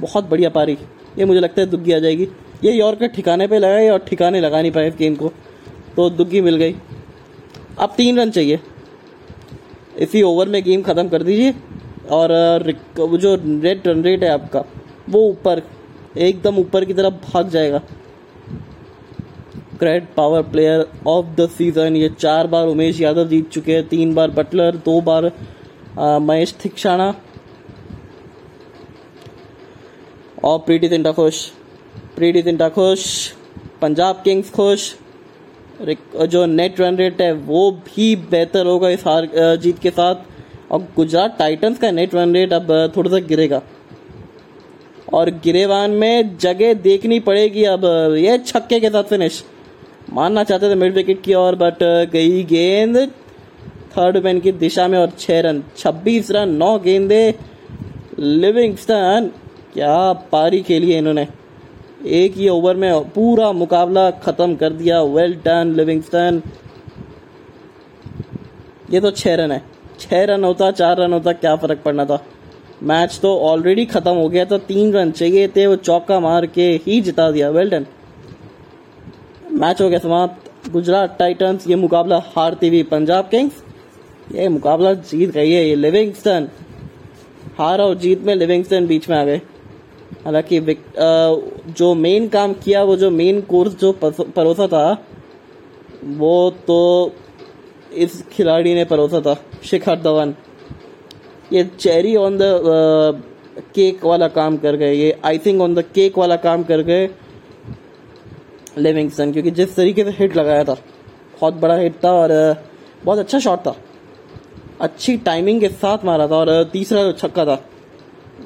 बहुत 0.00 0.28
बढ़िया 0.28 0.48
पारी 0.50 0.76
ये 1.18 1.24
मुझे 1.24 1.40
लगता 1.40 1.60
है 1.60 1.66
दुग्गी 1.70 1.92
आ 1.92 1.98
जाएगी 1.98 2.28
ये 2.70 2.94
का 3.00 3.06
ठिकाने 3.14 3.46
पे 3.48 3.58
लगाए 3.58 3.88
और 3.88 3.98
ठिकाने 4.08 4.40
लगा 4.40 4.60
नहीं 4.62 4.70
पाए 4.72 4.90
गेंद 4.98 5.16
को 5.18 5.28
तो 5.96 6.08
दुग्गी 6.10 6.40
मिल 6.40 6.56
गई 6.62 6.74
अब 7.80 7.94
तीन 7.96 8.18
रन 8.20 8.30
चाहिए 8.30 8.58
इसी 10.06 10.22
ओवर 10.22 10.48
में 10.54 10.62
गेम 10.64 10.82
ख़त्म 10.82 11.08
कर 11.08 11.22
दीजिए 11.22 11.54
और 12.16 12.34
जो 13.24 13.34
रेड 13.62 13.86
रन 13.88 14.02
रेट 14.04 14.24
है 14.24 14.30
आपका 14.30 14.64
वो 15.10 15.20
ऊपर 15.30 15.62
एकदम 16.28 16.58
ऊपर 16.58 16.84
की 16.84 16.94
तरफ 16.94 17.20
भाग 17.32 17.48
जाएगा 17.50 17.80
CRED 19.78 20.06
power 20.16 20.42
player 20.52 20.84
of 21.14 21.24
the 21.38 21.48
season 21.56 21.96
ये 21.96 22.08
चार 22.20 22.46
बार 22.54 22.66
उमेश 22.66 23.00
यादव 23.00 23.28
जीत 23.28 23.48
चुके 23.58 23.74
हैं 23.74 23.86
तीन 23.88 24.14
बार 24.14 24.30
बटलर 24.40 24.76
दो 24.88 25.00
बार 25.08 25.30
महेश 25.98 26.54
थिक्षाणा 26.64 27.14
और 30.44 30.58
प्रीति 30.66 30.88
सिंटाफोश 30.88 31.46
प्रीडी 32.16 32.40
जिंटा 32.42 32.68
खुश 32.74 33.00
पंजाब 33.80 34.20
किंग्स 34.24 34.50
खुश 34.50 34.84
जो 36.34 36.44
नेट 36.52 36.78
रन 36.80 36.96
रेट 36.96 37.20
है 37.20 37.32
वो 37.48 37.58
भी 37.88 38.06
बेहतर 38.30 38.66
होगा 38.66 38.88
इस 38.96 39.04
हार 39.06 39.26
जीत 39.64 39.78
के 39.78 39.90
साथ 39.98 40.70
और 40.72 40.86
गुजरात 40.96 41.36
टाइटंस 41.38 41.78
का 41.78 41.90
नेट 41.98 42.14
रन 42.14 42.32
रेट 42.34 42.52
अब 42.60 42.70
थोड़ा 42.96 43.10
सा 43.10 43.18
गिरेगा 43.32 43.60
और 45.18 45.30
गिरेवान 45.44 45.90
में 46.04 46.36
जगह 46.48 46.72
देखनी 46.88 47.20
पड़ेगी 47.30 47.64
अब 47.76 47.84
ये 48.18 48.38
छक्के 48.46 48.80
के 48.84 48.90
साथ 48.96 49.12
फिनिश 49.14 49.42
मानना 50.20 50.44
चाहते 50.52 50.70
थे 50.70 50.74
मिड 50.84 50.94
विकेट 50.94 51.22
की 51.24 51.34
ओर 51.44 51.54
बट 51.66 51.82
गई 52.16 52.42
गेंद 52.56 52.96
थर्ड 53.98 54.22
मैन 54.24 54.40
की 54.46 54.52
दिशा 54.66 54.88
में 54.94 54.98
और 54.98 55.10
छः 55.18 55.40
रन 55.50 55.62
छब्बीस 55.76 56.30
रन 56.38 56.54
नौ 56.64 56.78
गेंदे 56.88 57.22
लिविंगस्टन 58.20 59.30
क्या 59.74 59.94
पारी 60.32 60.62
खेली 60.70 60.92
है 60.92 60.98
इन्होंने 60.98 61.26
एक 62.04 62.32
ही 62.36 62.48
ओवर 62.48 62.76
में 62.76 63.08
पूरा 63.10 63.50
मुकाबला 63.52 64.10
ख़त्म 64.24 64.54
कर 64.56 64.72
दिया 64.72 65.00
वेल 65.02 65.34
डन 65.44 65.72
लिविंगस्टन 65.76 66.42
ये 68.90 69.00
तो 69.00 69.10
छह 69.10 69.34
रन 69.36 69.52
है 69.52 69.62
छह 70.00 70.24
रन 70.30 70.44
होता 70.44 70.70
चार 70.70 70.96
रन 71.00 71.12
होता 71.12 71.32
क्या 71.32 71.54
फ़र्क 71.62 71.78
पड़ना 71.84 72.04
था 72.06 72.22
मैच 72.90 73.18
तो 73.22 73.36
ऑलरेडी 73.50 73.86
ख़त्म 73.94 74.10
हो 74.16 74.28
गया 74.28 74.44
था 74.50 74.58
तीन 74.68 74.92
रन 74.94 75.10
चाहिए 75.20 75.48
थे 75.56 75.66
वो 75.66 75.76
चौका 75.86 76.18
मार 76.20 76.46
के 76.58 76.68
ही 76.86 77.00
जिता 77.00 77.30
दिया 77.30 77.48
वेल 77.50 77.70
डन 77.70 77.86
मैच 79.60 79.80
हो 79.82 79.88
गया 79.88 79.98
समाप्त 79.98 80.70
गुजरात 80.72 81.16
टाइटंस 81.18 81.66
ये 81.68 81.76
मुकाबला 81.86 82.22
हारती 82.36 82.68
हुई 82.68 82.82
पंजाब 82.92 83.28
किंग्स 83.30 83.62
ये 84.34 84.48
मुकाबला 84.58 84.94
जीत 84.94 85.30
गई 85.34 85.50
है 85.52 85.66
ये 85.68 85.74
लिविंगस्टन 85.76 86.48
हार 87.58 87.80
और 87.80 87.94
जीत 87.98 88.22
में 88.26 88.34
लिविंगस्टन 88.34 88.86
बीच 88.86 89.08
में 89.10 89.16
आ 89.18 89.24
गए 89.24 89.40
हालांकि 90.26 90.58
जो 91.78 91.92
मेन 91.94 92.26
काम 92.28 92.52
किया 92.64 92.82
वो 92.84 92.94
जो 93.02 93.10
मेन 93.18 93.40
कोर्स 93.50 93.74
जो 93.82 93.90
परोसा 94.02 94.66
था 94.68 94.82
वो 96.22 96.32
तो 96.66 96.78
इस 98.04 98.16
खिलाड़ी 98.32 98.74
ने 98.74 98.84
परोसा 98.92 99.20
था 99.26 99.34
शिखर 99.70 100.00
धवन 100.02 100.34
ये 101.52 101.62
चेरी 101.78 102.14
ऑन 102.22 102.36
द 102.40 102.42
केक 103.74 104.04
वाला 104.04 104.28
काम 104.40 104.56
कर 104.64 104.76
गए 104.80 104.94
ये 104.94 105.10
आइसिंग 105.30 105.60
ऑन 105.62 105.74
द 105.74 105.82
केक 105.94 106.18
वाला 106.24 106.36
काम 106.48 106.62
कर 106.72 106.82
गए 106.90 107.08
लिविंगसन 108.78 109.32
क्योंकि 109.32 109.50
जिस 109.60 109.76
तरीके 109.76 110.04
से 110.04 110.10
हिट 110.18 110.36
लगाया 110.36 110.64
था 110.64 110.74
बहुत 111.40 111.54
बड़ा 111.66 111.76
हिट 111.84 111.94
था 112.04 112.12
और 112.24 112.30
बहुत 113.04 113.18
अच्छा 113.18 113.38
शॉट 113.46 113.64
था 113.66 113.76
अच्छी 114.90 115.16
टाइमिंग 115.30 115.60
के 115.60 115.68
साथ 115.86 116.04
मारा 116.04 116.26
था 116.28 116.36
और 116.40 116.62
तीसरा 116.72 117.10
छक्का 117.22 117.44
था 117.46 117.60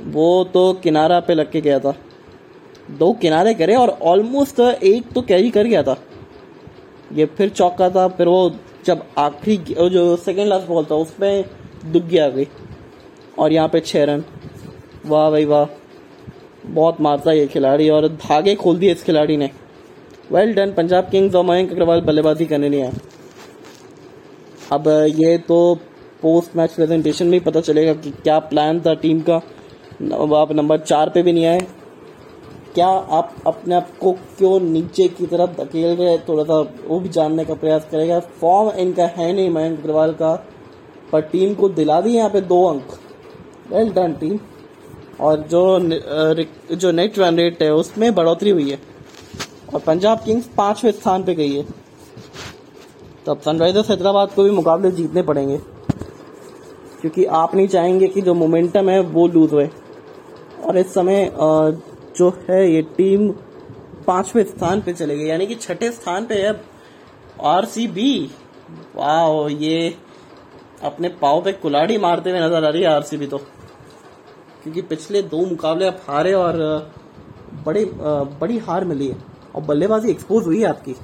वो 0.09 0.45
तो 0.53 0.73
किनारा 0.83 1.19
पे 1.21 1.35
लग 1.35 1.51
के 1.51 1.61
गया 1.61 1.79
था 1.81 1.95
दो 2.99 3.13
किनारे 3.23 3.53
करे 3.55 3.75
और 3.77 3.89
ऑलमोस्ट 4.11 4.61
एक 4.61 5.13
तो 5.15 5.23
कैरी 5.23 5.51
कर 5.51 5.65
गया 5.67 5.83
था 5.83 5.97
ये 7.15 7.27
फिर 7.39 7.49
चौका 7.49 7.89
था 7.91 8.07
फिर 8.17 8.29
वो 8.29 8.51
जब 8.87 9.03
आखिरी 9.19 9.57
जो 9.91 10.15
सेकेंड 10.25 10.49
लास्ट 10.49 10.67
बॉल 10.67 10.85
था 10.91 10.95
उसमें 11.05 11.45
दुग्गी 11.93 12.19
आ 12.19 12.29
गई 12.29 12.47
और 13.39 13.53
यहाँ 13.53 13.69
पे 13.73 13.81
छः 13.81 14.05
रन 14.13 14.25
वाह 15.07 15.31
भाई 15.31 15.45
वाह 15.53 15.67
बहुत 16.67 17.01
मारता 17.01 17.33
ये 17.33 17.47
खिलाड़ी 17.53 17.89
और 17.91 18.09
धागे 18.29 18.55
खोल 18.55 18.79
दिए 18.79 18.93
इस 18.93 19.03
खिलाड़ी 19.05 19.37
ने 19.37 19.51
वेल 20.33 20.53
डन 20.55 20.73
पंजाब 20.73 21.09
किंग्स 21.11 21.35
और 21.35 21.45
मयंक 21.45 21.71
अग्रवाल 21.73 22.01
बल्लेबाजी 22.09 22.47
करने 22.47 22.69
लिए 22.69 22.85
हैं 22.85 23.01
अब 24.73 24.89
ये 25.23 25.37
तो 25.49 25.75
पोस्ट 26.23 26.57
मैच 26.57 26.73
प्रेजेंटेशन 26.75 27.27
में 27.27 27.33
ही 27.33 27.41
पता 27.45 27.61
चलेगा 27.61 27.93
कि 28.03 28.11
क्या 28.23 28.39
प्लान 28.53 28.81
था 28.87 28.95
टीम 29.05 29.21
का 29.29 29.41
अब 30.03 30.33
आप 30.35 30.53
नंबर 30.53 30.79
चार 30.81 31.09
पे 31.15 31.23
भी 31.23 31.33
नहीं 31.33 31.47
आए 31.47 31.61
क्या 32.75 32.87
आप 33.17 33.35
अपने 33.47 33.75
आप 33.75 33.89
को 34.01 34.13
क्यों 34.37 34.59
नीचे 34.61 35.07
की 35.17 35.27
तरफ 35.27 35.57
धकेल 35.61 35.97
रहे 35.97 36.17
थोड़ा 36.29 36.45
सा 36.51 36.59
वो 36.89 36.99
भी 37.01 37.09
जानने 37.17 37.45
का 37.45 37.55
प्रयास 37.65 37.89
करेगा 37.91 38.19
फॉर्म 38.41 38.71
इनका 38.83 39.07
है 39.17 39.33
नहीं 39.33 39.51
मयंक 39.57 39.79
अग्रवाल 39.81 40.13
का 40.23 40.33
पर 41.13 41.21
टीम 41.33 41.53
को 41.55 41.69
दिला 41.79 42.01
दी 42.07 42.15
यहाँ 42.15 42.31
पे 42.31 42.41
दो 42.53 42.65
अंक 42.69 42.95
वेल 43.73 43.91
डन 43.99 44.13
टीम 44.21 44.39
और 45.29 45.41
जो 45.55 45.65
जो 46.75 46.91
नेट 46.93 47.19
रन 47.19 47.37
रेट 47.39 47.63
है 47.63 47.73
उसमें 47.75 48.15
बढ़ोतरी 48.15 48.51
हुई 48.51 48.71
है 48.71 48.79
और 49.75 49.81
पंजाब 49.87 50.21
किंग्स 50.25 50.47
पांचवें 50.57 50.91
स्थान 50.93 51.25
पे 51.25 51.35
गई 51.43 51.53
है 51.57 51.65
तो 53.27 53.33
अब 53.33 53.41
सनराइजर्स 53.45 53.91
हैदराबाद 53.91 54.31
को 54.37 54.45
भी 54.45 54.51
मुकाबले 54.61 54.91
जीतने 55.03 55.23
पड़ेंगे 55.33 55.59
क्योंकि 57.01 57.25
आप 57.43 57.55
नहीं 57.55 57.69
चाहेंगे 57.77 58.07
कि 58.15 58.21
जो 58.23 58.35
मोमेंटम 58.45 58.89
है 58.91 58.99
वो 59.15 59.27
लूज 59.35 59.53
हुए 59.53 59.69
और 60.71 60.77
इस 60.79 60.93
समय 60.95 61.25
जो 62.17 62.29
है 62.49 62.61
ये 62.73 62.81
टीम 62.97 63.29
पांचवें 64.07 64.43
स्थान 64.47 64.81
पे 64.87 64.93
चले 64.93 65.17
गई 65.19 65.25
यानी 65.29 65.47
कि 65.47 65.55
छठे 65.63 65.91
स्थान 65.93 66.27
पे 66.27 66.35
है 66.43 66.53
आर 67.53 67.65
सी 67.73 67.87
बी 67.97 68.11
वाह 68.97 69.49
ये 69.63 69.79
अपने 70.91 71.09
पाव 71.23 71.41
पे 71.45 71.53
कुलाड़ी 71.65 71.97
मारते 72.05 72.31
हुए 72.31 72.41
नजर 72.47 72.65
आ 72.65 72.69
रही 72.69 72.83
है 72.83 72.89
आरसीबी 72.91 73.27
तो 73.33 73.39
क्योंकि 74.63 74.83
पिछले 74.93 75.23
दो 75.33 75.45
मुकाबले 75.47 75.87
आप 75.87 76.01
हारे 76.09 76.33
और 76.45 76.59
बड़े 77.67 77.85
बड़ी 78.43 78.59
हार 78.69 78.85
मिली 78.93 79.09
है 79.09 79.17
और 79.55 79.63
बल्लेबाजी 79.73 80.11
एक्सपोज 80.11 80.45
हुई 80.47 80.61
है 80.61 80.69
आपकी 80.69 80.95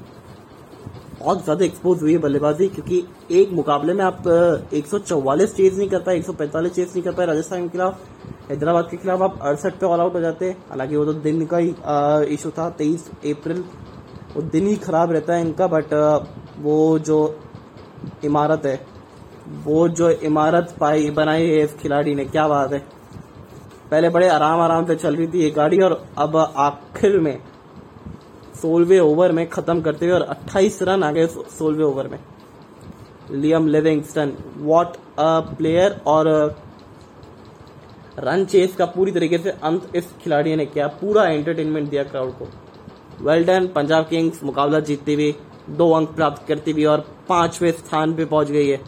बहुत 1.19 1.43
ज़्यादा 1.45 1.65
एक्सपोज 1.65 2.01
हुई 2.03 2.13
है 2.13 2.19
बल्लेबाजी 2.29 2.69
क्योंकि 2.79 3.05
एक 3.41 3.51
मुकाबले 3.63 3.93
में 4.01 4.05
आप 4.05 4.23
144 4.79 5.55
चेज 5.57 5.79
नहीं 5.79 5.89
कर 5.95 6.01
पाए 6.09 6.21
पैंतालीस 6.45 6.73
चेज 6.73 6.89
नहीं 6.93 7.03
कर 7.03 7.13
पाए 7.21 7.27
राजस्थान 7.27 7.63
के 7.63 7.69
खिलाफ 7.77 8.05
हैदराबाद 8.49 8.87
के 8.91 8.97
खिलाफ 8.97 9.21
आप 9.23 9.39
अड़सठ 9.43 9.75
पे 9.79 9.87
ऑल 9.87 10.01
आउट 10.01 10.15
हो 10.15 10.21
जाते 10.21 10.49
हालांकि 10.69 10.97
वो 10.97 11.05
तो 11.05 11.13
दिन 11.23 11.45
का 11.53 11.57
ही 11.59 11.69
इशू 12.35 12.51
था 12.59 12.69
तेईस 12.81 13.09
अप्रैल 13.33 13.63
वो 14.35 14.43
दिन 14.51 14.67
ही 14.67 14.75
ख़राब 14.85 15.13
रहता 15.13 15.35
है 15.35 15.41
इनका 15.45 15.67
बट 15.73 15.95
वो 16.67 16.77
जो 17.09 17.17
इमारत 18.25 18.67
है 18.67 18.75
वो 19.65 19.89
जो 20.01 20.11
इमारत 20.31 20.75
पाई 20.81 21.11
बनाई 21.17 21.49
है 21.49 21.63
इस 21.65 21.75
खिलाड़ी 21.81 22.15
ने 22.15 22.25
क्या 22.25 22.47
बात 22.49 22.73
है 22.73 22.79
पहले 23.91 24.09
बड़े 24.17 24.29
आराम 24.37 24.61
आराम 24.61 24.87
से 24.87 24.97
चल 25.03 25.17
रही 25.17 25.27
थी 25.33 25.43
ये 25.43 25.51
गाड़ी 25.57 25.79
और 25.89 26.03
अब 26.27 26.37
आखिर 26.47 27.19
में 27.27 27.37
सोलवे 28.61 28.99
ओवर 29.01 29.33
में 29.39 29.47
ख़त्म 29.57 29.81
करते 29.89 30.07
हुए 30.07 30.15
और 30.19 30.27
28 30.49 30.81
रन 30.89 31.03
आ 31.05 31.11
गए 31.19 31.27
सोलवे 31.59 31.85
ओवर 31.85 32.09
में 32.09 32.19
Liam 33.41 33.67
Livingstone 33.69 34.33
what 34.63 34.97
a 35.19 35.29
player 35.57 36.01
और 36.15 36.29
रन 38.25 38.45
चेस 38.51 38.75
का 38.77 38.85
पूरी 38.93 39.13
तरीके 39.13 39.39
से 39.39 39.51
अंत 39.71 39.97
इस 39.97 40.13
खिलाड़ी 40.23 40.55
ने 40.57 40.65
किया 40.67 40.87
पूरा 41.01 41.25
एंटरटेनमेंट 41.29 41.89
दिया 41.91 42.03
क्राउड 42.05 42.33
को 42.39 42.47
वेल 43.25 43.45
डन 43.47 43.67
पंजाब 43.75 44.07
किंग्स 44.11 44.43
मुकाबला 44.45 44.81
जीतती 44.91 45.15
हुई 45.15 45.35
दो 45.79 45.91
अंक 45.95 46.09
प्राप्त 46.17 46.47
करती 46.49 46.71
हुई 46.73 46.85
और 46.95 47.01
पांचवें 47.29 47.71
स्थान 47.73 48.15
पे 48.17 48.25
पहुंच 48.33 48.51
गई 48.51 48.69
है 48.69 48.81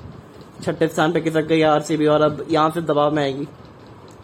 छठे 0.62 0.88
स्थान 0.88 1.12
पे 1.12 1.20
खिसक 1.20 1.46
गई 1.50 1.58
है 1.60 1.66
आरसीबी 1.70 2.06
और 2.14 2.22
अब 2.30 2.44
यहां 2.50 2.70
से 2.70 2.80
दबाव 2.92 3.14
में 3.14 3.22
आएगी 3.22 3.44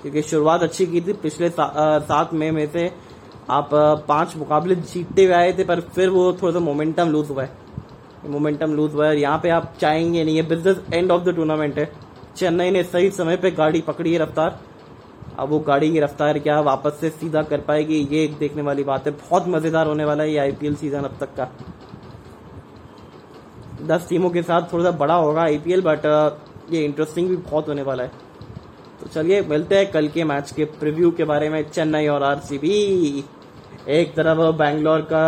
क्योंकि 0.02 0.22
शुरुआत 0.30 0.62
अच्छी 0.62 0.86
की 0.86 1.00
थी 1.00 1.12
पिछले 1.22 1.48
सात 1.58 2.34
मई 2.34 2.50
में, 2.50 2.66
से 2.70 2.90
आप 3.50 3.68
पांच 4.08 4.36
मुकाबले 4.36 4.74
जीतते 4.74 5.24
हुए 5.24 5.34
आए 5.34 5.52
थे 5.58 5.64
पर 5.64 5.80
फिर 5.94 6.08
वो 6.10 6.32
थोड़ा 6.42 6.52
सा 6.52 6.58
मोमेंटम 6.70 7.10
लूज 7.12 7.30
हुआ 7.30 7.42
है 7.42 8.28
मोमेंटम 8.34 8.74
लूज 8.76 8.92
हुआ 8.94 9.06
है 9.08 9.20
यहाँ 9.20 9.38
पे 9.42 9.50
आप 9.60 9.72
चाहेंगे 9.80 10.24
नहीं 10.24 10.34
ये 10.36 10.42
business 10.54 10.80
end 10.92 11.10
of 11.12 11.22
the 11.24 11.34
tournament 11.36 11.78
है 11.78 11.90
चेन्नई 12.36 12.70
ने 12.70 12.82
सही 12.84 13.10
समय 13.16 13.36
पे 13.42 13.50
गाड़ी 13.60 13.80
पकड़ी 13.88 14.12
है 14.12 14.18
रफ्तार 14.18 14.58
अब 15.40 15.48
वो 15.50 15.58
गाड़ी 15.66 15.90
की 15.92 16.00
रफ्तार 16.00 16.38
क्या 16.38 16.58
वापस 16.70 16.98
से 17.00 17.08
सीधा 17.10 17.42
कर 17.42 17.60
पाएगी 17.68 17.96
ये 18.12 18.22
एक 18.24 18.36
देखने 18.38 18.62
वाली 18.62 18.82
बात 18.84 19.06
है 19.06 19.12
बहुत 19.12 19.46
मज़ेदार 19.54 19.86
होने 19.86 20.04
वाला 20.04 20.22
है 20.22 20.30
ये 20.32 20.38
आईपीएल 20.38 20.74
सीज़न 20.82 21.04
अब 21.04 21.16
तक 21.20 21.34
का 21.38 21.48
दस 23.86 24.08
टीमों 24.08 24.30
के 24.30 24.42
साथ 24.42 24.72
थोड़ा 24.72 24.84
सा 24.84 24.90
बड़ा 24.98 25.14
होगा 25.14 25.42
आईपीएल 25.42 25.82
बट 25.88 26.04
ये 26.72 26.84
इंटरेस्टिंग 26.84 27.28
भी 27.28 27.36
बहुत 27.36 27.68
होने 27.68 27.82
वाला 27.88 28.02
है 28.02 28.10
तो 29.00 29.08
चलिए 29.14 29.40
मिलते 29.48 29.78
हैं 29.78 29.90
कल 29.92 30.08
के 30.14 30.24
मैच 30.24 30.50
के 30.56 30.64
प्रीव्यू 30.84 31.10
के 31.20 31.24
बारे 31.32 31.48
में 31.50 31.62
चेन्नई 31.70 32.06
और 32.08 32.22
आरसीबी 32.24 33.24
एक 33.98 34.14
तरफ 34.16 34.38
बैंगलोर 34.58 35.00
का 35.12 35.24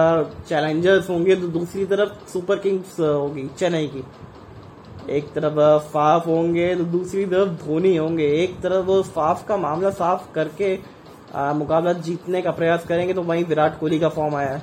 चैलेंजर्स 0.49 1.11
होंगे 1.11 1.37
तो 1.40 1.49
दूसरी 1.59 1.85
तरफ 1.87 2.25
सुपर 2.33 2.59
किंग्स 2.59 2.99
होगी 3.01 3.49
चेन्नई 3.59 3.87
की 3.97 4.03
एक 5.15 5.27
तरफ 5.33 5.87
फाफ 5.93 6.27
होंगे 6.27 6.75
तो 6.77 6.85
दूसरी 6.93 7.25
तरफ 7.27 7.49
धोनी 7.65 7.95
होंगे 7.97 8.25
एक 8.43 8.55
तरफ 8.63 8.89
फाफ 9.15 9.47
का 9.49 9.57
मामला 9.57 9.91
साफ 9.99 10.29
करके 10.35 10.75
मुकाबला 11.59 11.93
जीतने 12.07 12.41
का 12.43 12.51
प्रयास 12.59 12.85
करेंगे 12.87 13.15
तो 13.15 13.23
वहीं 13.23 13.45
विराट 13.45 13.79
कोहली 13.81 13.99
का 14.01 14.09
फॉर्म 14.09 14.35
आया 14.37 14.49
है 14.53 14.63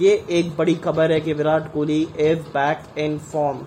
ये 0.00 0.12
एक 0.38 0.56
बड़ी 0.56 0.74
खबर 0.84 1.12
है 1.12 1.20
कि 1.20 1.32
Virat 1.40 1.72
Kohli 1.72 2.00
is 2.30 2.38
back 2.54 2.98
in 3.04 3.18
form 3.32 3.58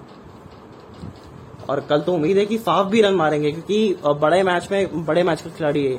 और 1.69 1.79
कल 1.89 2.01
तो 2.01 2.13
उम्मीद 2.13 2.37
है 2.37 2.45
कि 2.45 2.57
साफ 2.57 2.85
भी 2.91 3.01
रन 3.01 3.13
मारेंगे 3.15 3.51
क्योंकि 3.51 3.95
बड़े 4.21 4.41
मैच 4.49 4.67
में 4.71 5.05
बड़े 5.05 5.23
मैच 5.29 5.41
का 5.41 5.49
खिलाड़ी 5.57 5.85
है 5.85 5.97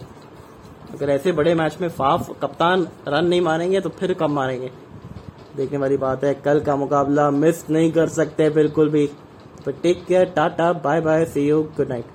अगर 0.95 1.11
ऐसे 1.11 1.33
बड़े 1.41 1.55
मैच 1.55 1.77
में 1.81 1.89
फाफ 1.99 2.31
कप्तान 2.43 2.87
रन 3.09 3.25
नहीं 3.27 3.41
मारेंगे 3.51 3.81
तो 3.81 3.89
फिर 3.99 4.13
कब 4.21 4.31
मारेंगे 4.41 4.71
देखने 5.57 5.79
वाली 5.79 5.97
बात 6.05 6.25
है 6.25 6.35
कल 6.45 6.61
का 6.67 6.77
मुकाबला 6.83 7.31
मिस 7.41 7.69
नहीं 7.71 7.91
कर 7.93 8.09
सकते 8.17 8.49
बिल्कुल 8.59 8.89
भी 8.91 9.09
But 9.69 9.83
take 9.83 10.07
care, 10.07 10.25
tata, 10.25 10.73
bye 10.73 11.01
bye, 11.01 11.27
see 11.27 11.49
you, 11.49 11.71
good 11.77 11.91
night. 11.91 12.07